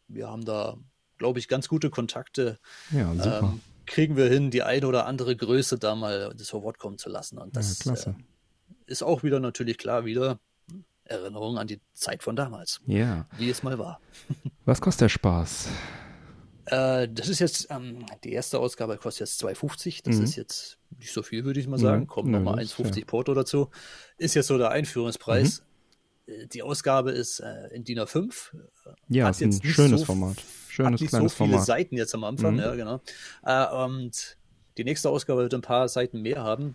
[0.06, 0.76] Wir haben da,
[1.18, 2.58] glaube ich, ganz gute Kontakte
[2.90, 3.40] Ja, super.
[3.40, 7.08] ähm, kriegen wir hin, die eine oder andere Größe da mal zu Wort kommen zu
[7.08, 7.38] lassen.
[7.38, 8.16] Und ja, das klasse.
[8.18, 10.38] äh, ist auch wieder natürlich klar wieder
[11.10, 13.26] Erinnerung an die Zeit von damals, ja.
[13.36, 14.00] wie es mal war.
[14.64, 15.68] Was kostet der Spaß?
[16.66, 20.02] Äh, das ist jetzt, ähm, die erste Ausgabe kostet jetzt 2,50.
[20.04, 20.24] Das Mhm.
[20.24, 22.06] ist jetzt nicht so viel, würde ich mal Ja, sagen.
[22.06, 23.70] Kommt nö, nochmal das ist 1,50 Porto dazu.
[24.18, 25.62] Ist jetzt so der Einführungspreis.
[26.26, 26.32] Mhm.
[26.32, 28.50] Äh, Die Ausgabe ist äh, in DIN A5.
[29.08, 30.36] Ja, Hat ist ein jetzt nicht schönes so Format.
[30.36, 31.66] Hat Schönes nicht so kleines viele Format.
[31.66, 32.60] Seiten jetzt am Anfang, Mhm.
[32.60, 33.00] ja, genau.
[33.42, 34.36] Äh, und
[34.78, 36.74] die nächste Ausgabe wird ein paar Seiten mehr haben.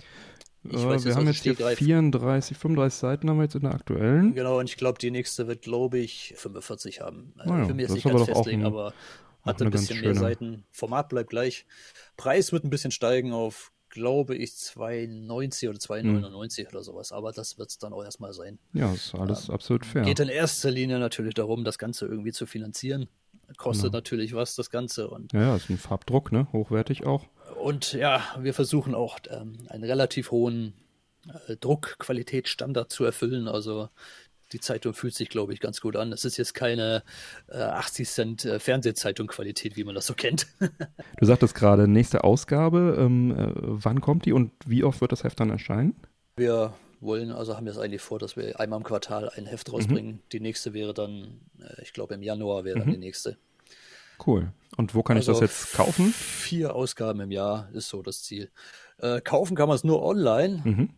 [0.69, 3.61] Ich weiß wir jetzt haben jetzt hier Stegreif- 34, 35 Seiten haben wir jetzt in
[3.61, 4.33] der aktuellen.
[4.33, 7.33] Genau, und ich glaube, die nächste wird, glaube ich, 45 haben.
[7.37, 8.93] Äh, Ah ja, ich will mir jetzt nicht ganz festlegen, ein- aber
[9.43, 10.63] hat ein bisschen mehr Seiten.
[10.71, 11.65] Format bleibt gleich.
[12.17, 17.11] Preis wird ein bisschen steigen auf, glaube ich, 2,90 oder 2,99 oder sowas.
[17.11, 18.57] Aber das wird es dann auch erstmal sein.
[18.73, 20.01] Ja, ist alles absolut fair.
[20.03, 23.07] Geht in erster Linie natürlich darum, das Ganze irgendwie zu finanzieren.
[23.57, 23.97] Kostet Genau.
[23.97, 25.07] natürlich was, das Ganze.
[25.09, 26.47] Und ja, ja, ist ein Farbdruck, ne?
[26.51, 27.27] Hochwertig auch.
[27.65, 30.75] Und ja, wir versuchen auch ähm, einen relativ hohen
[31.47, 33.47] äh, Druckqualitätsstandard zu erfüllen.
[33.47, 33.89] Also
[34.51, 36.11] die Zeitung fühlt sich, glaube ich, ganz gut an.
[36.11, 37.01] Es ist jetzt keine
[37.47, 40.45] äh, 80 Cent äh, Fernsehzeitung-Qualität, wie man das so kennt.
[41.17, 45.23] Du sagtest gerade, nächste Ausgabe, ähm, äh, wann kommt die und wie oft wird das
[45.23, 45.95] Heft dann erscheinen?
[46.37, 49.73] wir wollen, also haben wir es eigentlich vor, dass wir einmal im Quartal ein Heft
[49.73, 50.21] rausbringen.
[50.31, 52.93] Die nächste wäre dann, äh, ich glaube, im Januar wäre dann Mhm.
[52.93, 53.37] die nächste.
[54.25, 54.51] Cool.
[54.77, 56.11] Und wo kann ich Also das jetzt kaufen?
[56.11, 58.49] Vier Ausgaben im Jahr ist so das Ziel.
[58.97, 60.61] Äh, kaufen kann man es nur online.
[60.63, 60.89] Mhm.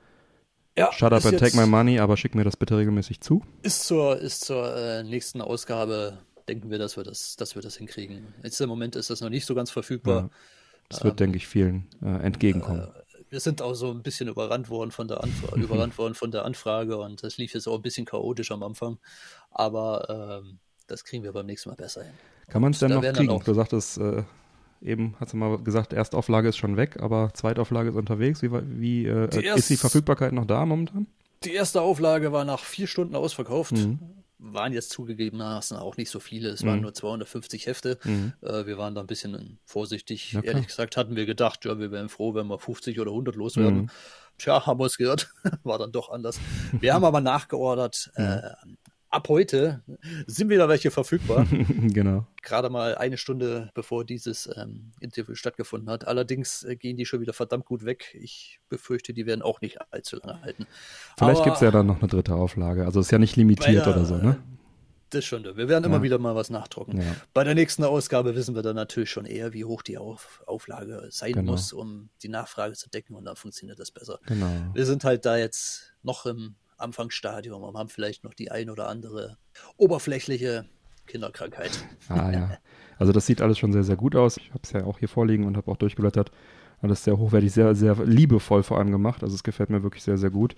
[0.77, 3.43] Ja, shut up and take my money, aber schick mir das bitte regelmäßig zu?
[3.61, 6.17] Ist zur, ist zur äh, nächsten Ausgabe,
[6.47, 8.33] denken wir, dass wir das, dass wir das hinkriegen.
[8.43, 10.21] Jetzt im Moment ist das noch nicht so ganz verfügbar.
[10.23, 10.29] Ja.
[10.89, 12.87] Das wird, denke ich, vielen äh, entgegenkommen.
[13.29, 16.43] Wir sind auch so ein bisschen überrannt worden von der Anfrage, überrannt worden von der
[16.43, 18.97] Anfrage und das lief jetzt auch ein bisschen chaotisch am Anfang.
[19.51, 22.11] Aber ähm, das kriegen wir beim nächsten Mal besser hin.
[22.49, 23.29] Kann man es denn da noch kriegen?
[23.31, 24.23] auch- Du sagtest, äh,
[24.81, 28.41] eben hast du mal gesagt, Erstauflage ist schon weg, aber Zweitauflage ist unterwegs.
[28.41, 31.07] Wie, wie äh, Die ist die Verfügbarkeit noch da momentan?
[31.43, 33.71] Die erste Auflage war nach vier Stunden ausverkauft.
[33.73, 33.99] Mhm.
[34.43, 36.49] Waren jetzt zugegebenermaßen auch nicht so viele.
[36.49, 36.81] Es waren Mhm.
[36.81, 37.99] nur 250 Hefte.
[38.03, 38.33] Mhm.
[38.41, 40.31] Äh, wir waren da ein bisschen vorsichtig.
[40.31, 40.43] Klar.
[40.43, 43.81] Ehrlich gesagt hatten wir gedacht, ja, wir wären froh, wenn wir 50 oder 100 loswerden.
[43.83, 43.89] Mhm.
[44.39, 45.31] Tja, haben wir es gehört.
[45.63, 46.39] War dann doch anders.
[46.79, 48.11] Wir haben aber nachgeordert.
[48.15, 48.39] Äh,
[49.11, 49.83] ab heute
[50.25, 51.45] sind wieder welche verfügbar.
[51.89, 52.25] genau.
[52.41, 56.07] Gerade mal eine Stunde bevor dieses ähm, Interview stattgefunden hat.
[56.07, 58.15] Allerdings äh, gehen die schon wieder verdammt gut weg.
[58.19, 60.65] Ich befürchte, die werden auch nicht allzu lange halten.
[61.17, 62.85] Vielleicht gibt es ja dann noch eine dritte Auflage.
[62.85, 64.37] Also ist ja nicht limitiert Weil, oder so, ne?
[65.09, 65.43] Das schon.
[65.43, 66.03] Wir werden immer Ja.
[66.03, 67.01] wieder mal was nachdrucken.
[67.01, 67.15] Ja.
[67.33, 71.07] Bei der nächsten Ausgabe wissen wir dann natürlich schon eher, wie hoch die Auf Auflage
[71.11, 71.51] sein Genau.
[71.51, 74.19] muss, um die Nachfrage zu decken und dann funktioniert das besser.
[74.25, 74.49] Genau.
[74.73, 78.87] Wir sind halt da jetzt noch im Anfangsstadium und haben vielleicht noch die ein oder
[78.87, 79.37] andere
[79.77, 80.65] oberflächliche
[81.07, 81.71] Kinderkrankheit.
[82.09, 82.57] Ah ja.
[82.97, 84.37] Also das sieht alles schon sehr, sehr gut aus.
[84.37, 86.31] Ich habe es ja auch hier vorliegen und habe auch durchgeblättert.
[86.81, 89.23] Alles sehr hochwertig, sehr, sehr liebevoll vor allem gemacht.
[89.23, 90.55] Also es gefällt mir wirklich sehr, sehr gut.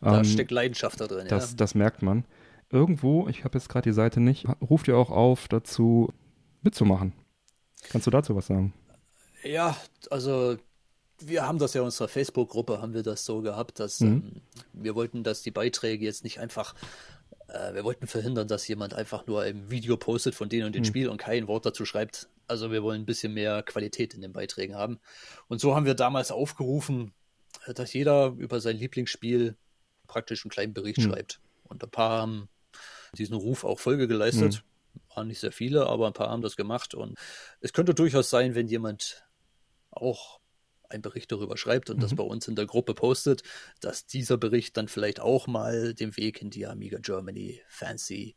[0.00, 1.26] Da Ähm, steckt Leidenschaft da drin.
[1.28, 1.56] das, ja.
[1.56, 2.24] das merkt man.
[2.70, 6.12] Irgendwo, ich habe jetzt gerade die Seite nicht, ruft ihr auch auf, dazu
[6.62, 7.12] mitzumachen.
[7.90, 8.72] Kannst du dazu was sagen?
[9.44, 9.76] Ja,
[10.10, 10.56] also
[11.28, 14.08] wir haben das ja in unserer Facebook-Gruppe, haben wir das so gehabt, dass Mhm.
[14.34, 14.42] ähm,
[14.72, 16.74] wir wollten, dass die Beiträge jetzt nicht einfach,
[17.48, 20.82] äh, wir wollten verhindern, dass jemand einfach nur ein Video postet von denen und Mhm.
[20.82, 22.28] dem Spiel und kein Wort dazu schreibt.
[22.48, 24.98] Also wir wollen ein bisschen mehr Qualität in den Beiträgen haben.
[25.48, 27.12] Und so haben wir damals aufgerufen,
[27.66, 29.56] äh, dass jeder über sein Lieblingsspiel
[30.06, 31.02] praktisch einen kleinen Bericht Mhm.
[31.12, 31.40] schreibt.
[31.64, 32.48] Und ein paar haben
[33.16, 34.62] diesen Ruf auch Folge geleistet.
[35.14, 36.94] Waren nicht sehr viele, aber ein paar haben das gemacht.
[36.94, 37.18] Und
[37.60, 39.24] es könnte durchaus sein, wenn jemand
[39.90, 40.40] auch
[40.92, 43.42] einen Bericht darüber schreibt und das bei uns in der Gruppe postet,
[43.80, 48.36] dass dieser Bericht dann vielleicht auch mal den Weg in die Amiga Germany Fancy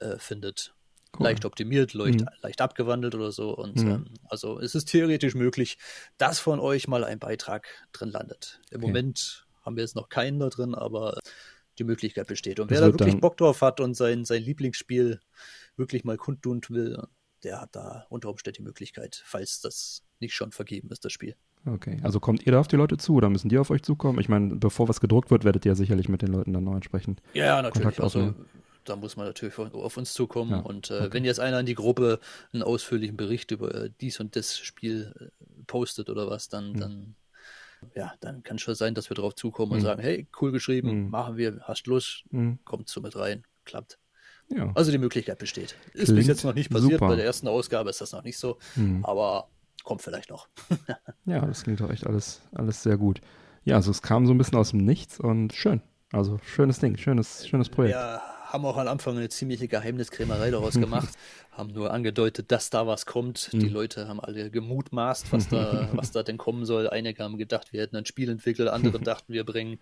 [0.00, 0.74] äh, findet.
[1.18, 1.24] Cool.
[1.26, 2.28] Leicht optimiert, leicht, Mhm.
[2.42, 3.54] leicht abgewandelt oder so.
[3.56, 3.90] Und Mhm.
[3.90, 5.76] ähm, also es ist theoretisch möglich,
[6.18, 8.60] dass von euch mal ein Beitrag drin landet.
[8.70, 8.86] Im Okay.
[8.86, 11.18] Moment haben wir jetzt noch keinen da drin, aber
[11.78, 12.60] die Möglichkeit besteht.
[12.60, 15.20] Und Das wer da wirklich dann- Bock drauf hat und sein, sein Lieblingsspiel
[15.76, 17.02] wirklich mal kundtun will,
[17.42, 21.36] der hat da unter Umständen die Möglichkeit, falls das nicht schon vergeben ist, das Spiel.
[21.66, 21.98] Okay.
[22.02, 24.18] Also kommt ihr da auf die Leute zu oder müssen die auf euch zukommen?
[24.18, 26.74] Ich meine, bevor was gedruckt wird, werdet ihr ja sicherlich mit den Leuten dann noch
[26.74, 27.20] entsprechend.
[27.34, 27.96] Ja, ja, natürlich.
[27.96, 28.34] Kontakt Also
[28.84, 30.50] da muss man natürlich auf- uns zukommen.
[30.52, 31.08] Ja, Und äh, okay.
[31.12, 32.18] wenn jetzt einer in die Gruppe
[32.52, 36.80] einen ausführlichen Bericht über äh, dies und das Spiel äh, postet oder was, dann, Hm.
[36.80, 37.14] dann,
[37.94, 39.84] ja, dann kann schon sein, dass wir darauf zukommen und Hm.
[39.84, 41.10] sagen, hey, cool geschrieben, Hm.
[41.10, 42.58] machen wir, hast Lust, Mhm.
[42.64, 43.98] kommt so mit rein, klappt.
[44.48, 44.72] Ja.
[44.74, 45.76] Also die Möglichkeit besteht.
[45.92, 47.08] Ist Klingt bis jetzt noch nicht passiert, super.
[47.08, 49.04] bei der ersten Ausgabe ist das noch nicht so, Mhm.
[49.04, 49.48] aber
[49.84, 50.48] kommt vielleicht noch.
[51.26, 53.20] Ja, das klingt doch echt alles, alles sehr gut.
[53.64, 55.82] Ja, also es kam so ein bisschen aus dem Nichts und schön.
[56.12, 57.94] Also schönes Ding, schönes, schönes Projekt.
[57.94, 61.10] Wir haben auch am Anfang eine ziemliche Geheimniskrämerei daraus gemacht,
[61.52, 63.52] haben nur angedeutet, dass da was kommt.
[63.52, 63.74] Die Mhm.
[63.74, 66.88] Leute haben alle gemutmaßt, was da, was da denn kommen soll.
[66.90, 69.78] Einige haben gedacht, wir hätten ein Spiel entwickelt, andere dachten, wir bringen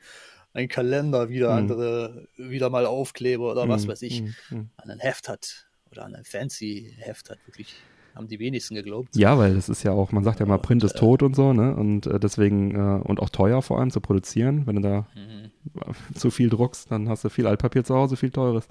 [0.52, 1.56] einen Kalender, wieder Mhm.
[1.56, 4.20] andere wieder mal Aufkleber oder was Mhm, weiß ich.
[4.20, 4.70] mhm, mhm.
[4.76, 7.88] An ein Heft hat oder an ein fancy Heft hat wirklich,
[8.18, 9.16] haben die wenigsten geglaubt.
[9.16, 11.52] Ja, weil das ist ja auch, man sagt ja mal, Print ist tot und so,
[11.54, 11.74] ne?
[11.74, 14.66] Und äh, deswegen, äh, und auch teuer vor allem zu produzieren.
[14.66, 15.50] Wenn du da Mhm.
[16.14, 18.68] zu viel druckst, dann hast du viel Altpapier zu Hause, viel teures.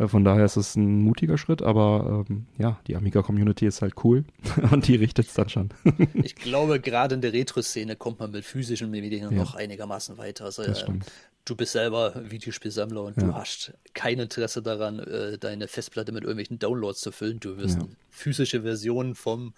[0.00, 3.94] Äh, Von daher ist es ein mutiger Schritt, aber ähm, ja, die Amiga-Community ist halt
[4.04, 4.24] cool
[4.72, 5.70] und die richtet es dann schon.
[6.22, 9.30] Ich glaube, gerade in der Retro-Szene kommt man mit physischen Medien Ja.
[9.30, 10.46] noch einigermaßen weiter.
[10.46, 11.06] Also, Das äh, stimmt.
[11.44, 13.28] du bist selber Videospielsammler und Ja.
[13.28, 17.38] du hast kein Interesse daran, äh, deine Festplatte mit irgendwelchen Downloads zu füllen.
[17.40, 17.86] Du wirst Ja.
[18.10, 19.54] physische Version vom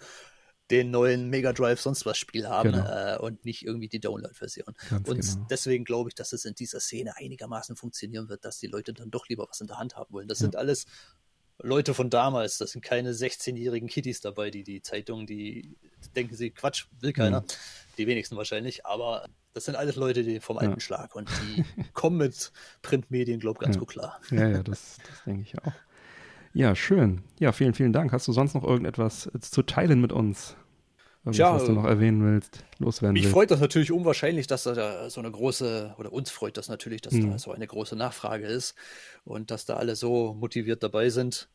[0.71, 2.85] den neuen Mega Drive sonst was Spiel haben Genau.
[3.15, 4.73] äh, und nicht irgendwie die Download-Version.
[4.91, 5.47] Und genau.
[5.49, 9.11] deswegen glaube ich, dass es in dieser Szene einigermaßen funktionieren wird, dass die Leute dann
[9.11, 10.27] doch lieber was in der Hand haben wollen.
[10.27, 10.43] Das Ja.
[10.45, 10.85] sind alles
[11.61, 15.75] Leute von damals, das sind keine 16-jährigen Kiddies dabei, die die Zeitungen, die
[16.15, 17.41] denken sie, Quatsch, will keiner.
[17.41, 17.45] Mhm.
[17.97, 20.63] Die wenigsten wahrscheinlich, aber das sind alles Leute, die vom Ja.
[20.63, 22.51] alten Schlag und die kommen mit
[22.81, 23.79] Printmedien, glaube ich, ganz Ja.
[23.81, 24.19] gut klar.
[24.31, 25.73] Ja, ja, das, das denke ich auch.
[26.53, 27.21] Ja, schön.
[27.39, 28.11] Ja, vielen, vielen Dank.
[28.11, 30.55] Hast du sonst noch irgendetwas äh, zu teilen mit uns?
[31.25, 33.33] Irgendwas, Tja, was du äh, noch erwähnen willst, loswerden Mich willst?
[33.33, 37.13] freut das natürlich unwahrscheinlich, dass da so eine große, oder uns freut das natürlich, dass
[37.13, 37.31] Mhm.
[37.31, 38.75] da so eine große Nachfrage ist
[39.23, 41.49] und dass da alle so motiviert dabei sind.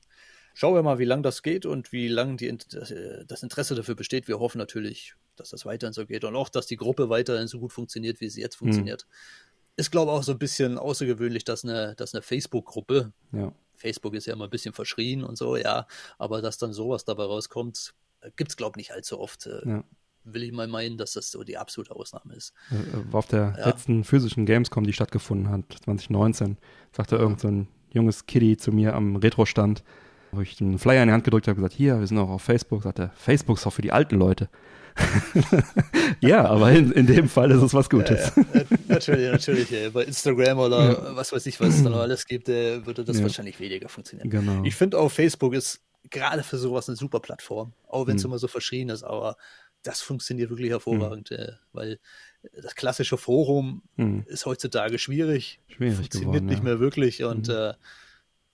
[0.55, 3.42] Schauen wir mal, wie lang das geht und wie lang die, Int- das, äh, das
[3.42, 4.26] Interesse dafür besteht.
[4.26, 7.61] Wir hoffen natürlich, dass das weiterhin so geht und auch, dass die Gruppe weiterhin so
[7.61, 9.07] gut funktioniert, wie sie jetzt funktioniert.
[9.76, 14.14] Ist, glaube ich, auch so ein bisschen außergewöhnlich, dass eine, dass eine Facebook-Gruppe, Ja, Facebook
[14.14, 15.87] ist ja immer ein bisschen verschrien und so, ja,
[16.18, 17.95] aber dass dann sowas dabei rauskommt,
[18.37, 19.47] gibt es, glaube ich, nicht allzu oft.
[19.47, 19.85] Äh, ja.
[20.24, 22.53] Will ich mal meinen, dass das so die absolute Ausnahme ist.
[22.70, 23.66] Äh, äh, Auf der Ja.
[23.66, 26.59] letzten physischen Gamescom, die stattgefunden hat, 2019,
[26.95, 29.83] sagte irgend so ein junges Kiddie zu mir am Retro-Stand,
[30.33, 32.43] wo ich einen Flyer in die Hand gedrückt habe, gesagt, hier, wir sind auch auf
[32.43, 34.49] Facebook, sagte, Facebook ist auch für die alten Leute.
[36.20, 38.33] ja, aber in, in dem Fall ist es was Gutes.
[38.37, 39.70] Ja, ja, natürlich, natürlich.
[39.70, 39.91] Ja.
[39.91, 43.18] Bei Instagram oder was weiß ich, was es da noch alles gibt, äh, würde das
[43.18, 43.22] Ja.
[43.22, 44.29] wahrscheinlich weniger funktionieren.
[44.31, 44.62] Genau.
[44.64, 48.31] Ich finde auch, Facebook ist gerade für sowas eine super Plattform, auch wenn es Hm.
[48.31, 49.37] immer so verschrien ist, aber
[49.83, 51.99] das funktioniert wirklich hervorragend, äh, weil
[52.61, 56.47] das klassische Forum Hm, ist heutzutage schwierig, schwierig funktioniert geworden.
[56.47, 56.64] nicht ja.
[56.64, 57.55] mehr wirklich und Mhm.
[57.55, 57.74] äh,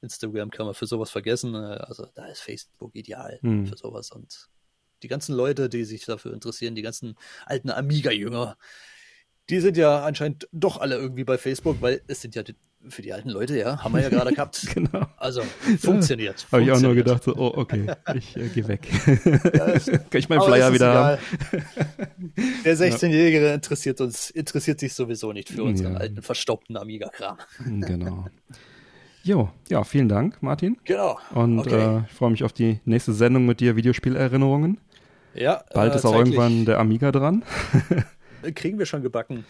[0.05, 1.55] Instagram kann man für sowas vergessen.
[1.55, 3.67] äh, Also da ist Facebook ideal Mhm.
[3.67, 4.49] für sowas und
[5.03, 8.57] die ganzen Leute, die sich dafür interessieren, die ganzen alten Amiga-Jünger,
[9.51, 12.55] die sind ja anscheinend doch alle irgendwie bei Facebook, weil es sind ja die,
[12.89, 14.67] für die alten Leute, ja, haben wir ja gerade gehabt.
[14.75, 15.07] Genau.
[15.19, 15.43] Also
[15.79, 16.47] funktioniert.
[16.51, 18.89] Habe ich auch nur gedacht, so, oh, okay, ich äh, gehe weg.
[19.75, 21.19] ist- Kann ich meinen Flyer wieder haben?
[21.53, 21.65] egal.
[22.65, 25.99] Der 16-Jährige interessiert uns, interessiert sich sowieso nicht für unseren Ja.
[25.99, 27.37] alten verstaubten Amiga-Kram.
[27.83, 28.27] Genau.
[29.25, 30.77] Jo, ja, vielen Dank, Martin.
[30.85, 31.19] Genau.
[31.35, 31.99] Und Okay.
[31.99, 34.79] äh, ich freue mich auf die nächste Sendung mit dir, Videospielerinnerungen.
[35.35, 37.43] Ja, Bald äh, ist auch zeitlich irgendwann der Amiga dran.
[38.55, 39.45] Kriegen wir schon gebacken.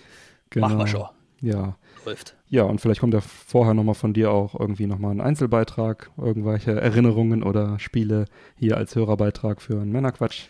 [0.51, 0.69] Genau.
[0.69, 1.07] Machen wir schon.
[1.41, 1.77] Ja.
[2.07, 2.37] Läuft.
[2.49, 6.81] Ja, und vielleicht kommt ja vorher nochmal von dir auch irgendwie nochmal ein Einzelbeitrag, irgendwelche
[6.81, 10.47] Erinnerungen oder Spiele hier als Hörerbeitrag für einen Männerquatsch.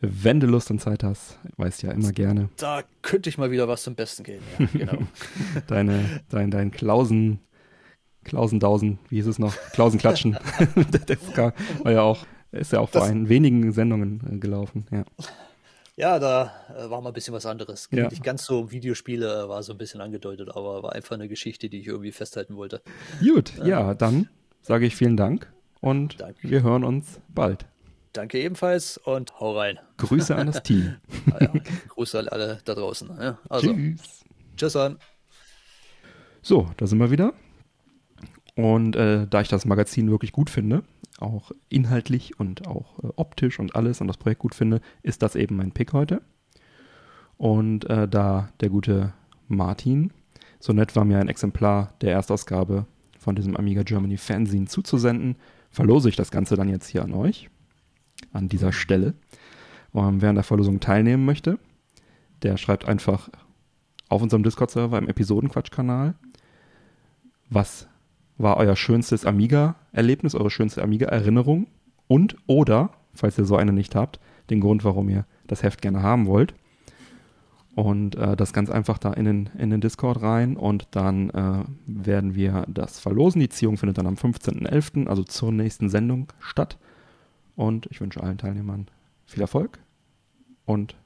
[0.00, 2.48] Wenn du Lust und Zeit hast, weißt ja immer gerne.
[2.56, 4.42] Da könnte ich mal wieder was zum Besten gehen.
[4.58, 4.98] Ja, genau.
[5.68, 7.38] Deine, dein, dein Klausen,
[8.24, 9.54] Klausendausen, wie hieß es noch?
[9.72, 10.36] Klausenklatschen.
[11.06, 11.18] das
[11.82, 15.04] war ja auch, ist ja auch vor Das- ein, wenigen Sendungen äh, gelaufen, ja.
[15.96, 17.88] ja, da äh, war mal ein bisschen was anderes.
[17.90, 18.08] Ja.
[18.08, 21.68] Nicht ganz so Videospiele, äh, war so ein bisschen angedeutet, aber war einfach eine Geschichte,
[21.68, 22.82] die ich irgendwie festhalten wollte.
[23.20, 24.28] Gut, ja, dann
[24.62, 26.48] sage ich vielen Dank und Danke.
[26.50, 27.66] wir hören uns bald.
[28.12, 29.78] Danke ebenfalls und hau rein.
[29.96, 30.96] Grüße an das Team.
[31.32, 31.52] Ah, ja.
[31.88, 33.08] Grüße an alle da draußen.
[33.18, 34.24] Ja, also, Tschüss.
[34.56, 34.98] tschüss an.
[36.42, 37.32] So, da sind wir wieder.
[38.54, 40.82] Und äh, da ich das Magazin wirklich gut finde,
[41.18, 45.36] auch inhaltlich und auch äh, optisch und alles und das Projekt gut finde, ist das
[45.36, 46.22] eben mein Pick heute.
[47.38, 49.14] Und äh, da der gute
[49.48, 50.12] Martin
[50.58, 52.86] so nett war, mir ein Exemplar der Erstausgabe
[53.18, 55.36] von diesem Amiga Germany Fanzine zuzusenden,
[55.70, 57.48] verlose ich das Ganze dann jetzt hier an euch,
[58.32, 59.14] an dieser Stelle.
[59.92, 61.58] Und wer an der Verlosung teilnehmen möchte,
[62.42, 63.28] der schreibt einfach
[64.08, 66.14] auf unserem Discord-Server im Episodenquatsch-Kanal,
[67.48, 67.88] was
[68.38, 71.66] war euer schönstes Amiga-Erlebnis, eure schönste Amiga-Erinnerung
[72.08, 74.20] und oder, falls ihr so eine nicht habt,
[74.50, 76.54] den Grund, warum ihr das Heft gerne haben wollt.
[77.74, 81.64] Und äh, das ganz einfach da in den, in den Discord rein und dann äh,
[81.86, 83.40] werden wir das verlosen.
[83.40, 86.76] Die Ziehung findet dann am 15.11., also zur nächsten Sendung statt.
[87.56, 88.88] Und ich wünsche allen Teilnehmern
[89.24, 89.78] viel Erfolg
[90.66, 90.96] und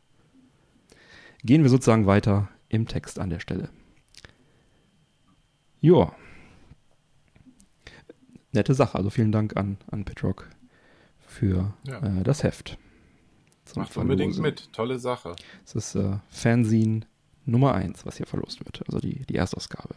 [1.45, 3.69] gehen wir sozusagen weiter im Text an der Stelle.
[5.81, 6.15] Joa.
[8.57, 8.97] Nette Sache.
[8.99, 10.49] Also vielen Dank an, an Petrock
[11.21, 11.99] für Ja.
[12.01, 12.79] äh, das Heft.
[13.75, 14.73] Macht unbedingt mit.
[14.73, 15.35] Tolle Sache.
[15.65, 17.01] Es ist äh, Fanzine
[17.45, 18.83] Nummer 1, was hier verlost wird.
[18.87, 19.95] Also die, die Erstausgabe.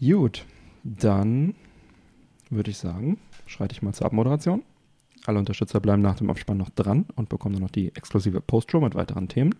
[0.00, 0.44] Gut,
[0.84, 1.54] dann
[2.50, 4.62] würde ich sagen, schreite ich mal zur Abmoderation.
[5.26, 8.80] Alle Unterstützer bleiben nach dem Abspann noch dran und bekommen dann noch die exklusive Postshow
[8.80, 9.54] mit weiteren Themen.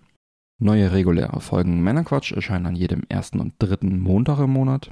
[0.61, 4.91] Neue reguläre Folgen Männerquatsch erscheinen an jedem ersten und dritten Montag im Monat.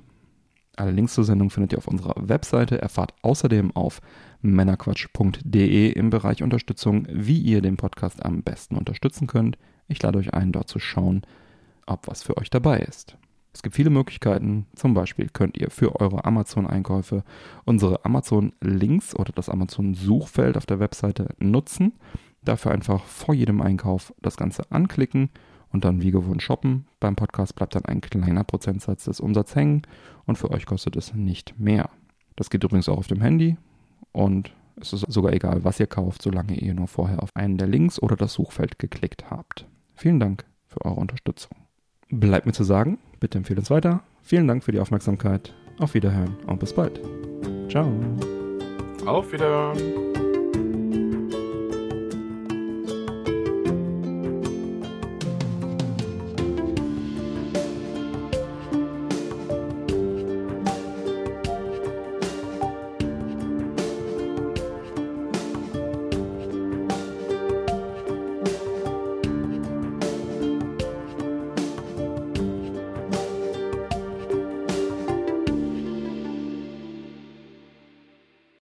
[0.76, 2.80] Alle Links zur Sendung findet ihr auf unserer Webseite.
[2.80, 4.00] Erfahrt außerdem auf
[4.42, 9.56] männerquatsch.de im Bereich Unterstützung, wie ihr den Podcast am besten unterstützen könnt.
[9.88, 11.22] Ich lade euch ein, dort zu schauen,
[11.86, 13.16] ob was für euch dabei ist.
[13.54, 14.66] Es gibt viele Möglichkeiten.
[14.74, 17.24] Zum Beispiel könnt ihr für eure Amazon-Einkäufe
[17.64, 21.94] unsere Amazon-Links oder das Amazon-Suchfeld auf der Webseite nutzen.
[22.42, 25.30] Dafür einfach vor jedem Einkauf das Ganze anklicken
[25.76, 26.86] und dann wie gewohnt shoppen.
[27.00, 29.82] Beim Podcast bleibt dann ein kleiner Prozentsatz des Umsatzes hängen
[30.24, 31.90] und für euch kostet es nicht mehr.
[32.34, 33.58] Das geht übrigens auch auf dem Handy
[34.12, 37.68] und es ist sogar egal, was ihr kauft, solange ihr nur vorher auf einen der
[37.68, 39.66] Links oder das Suchfeld geklickt habt.
[39.94, 41.58] Vielen Dank für eure Unterstützung.
[42.08, 44.02] Bleibt mir zu sagen, bitte empfehlt uns weiter.
[44.22, 45.52] Vielen Dank für die Aufmerksamkeit.
[45.78, 47.00] Auf Wiederhören und bis bald.
[47.68, 47.92] Ciao.
[49.04, 50.15] Auf Wiederhören.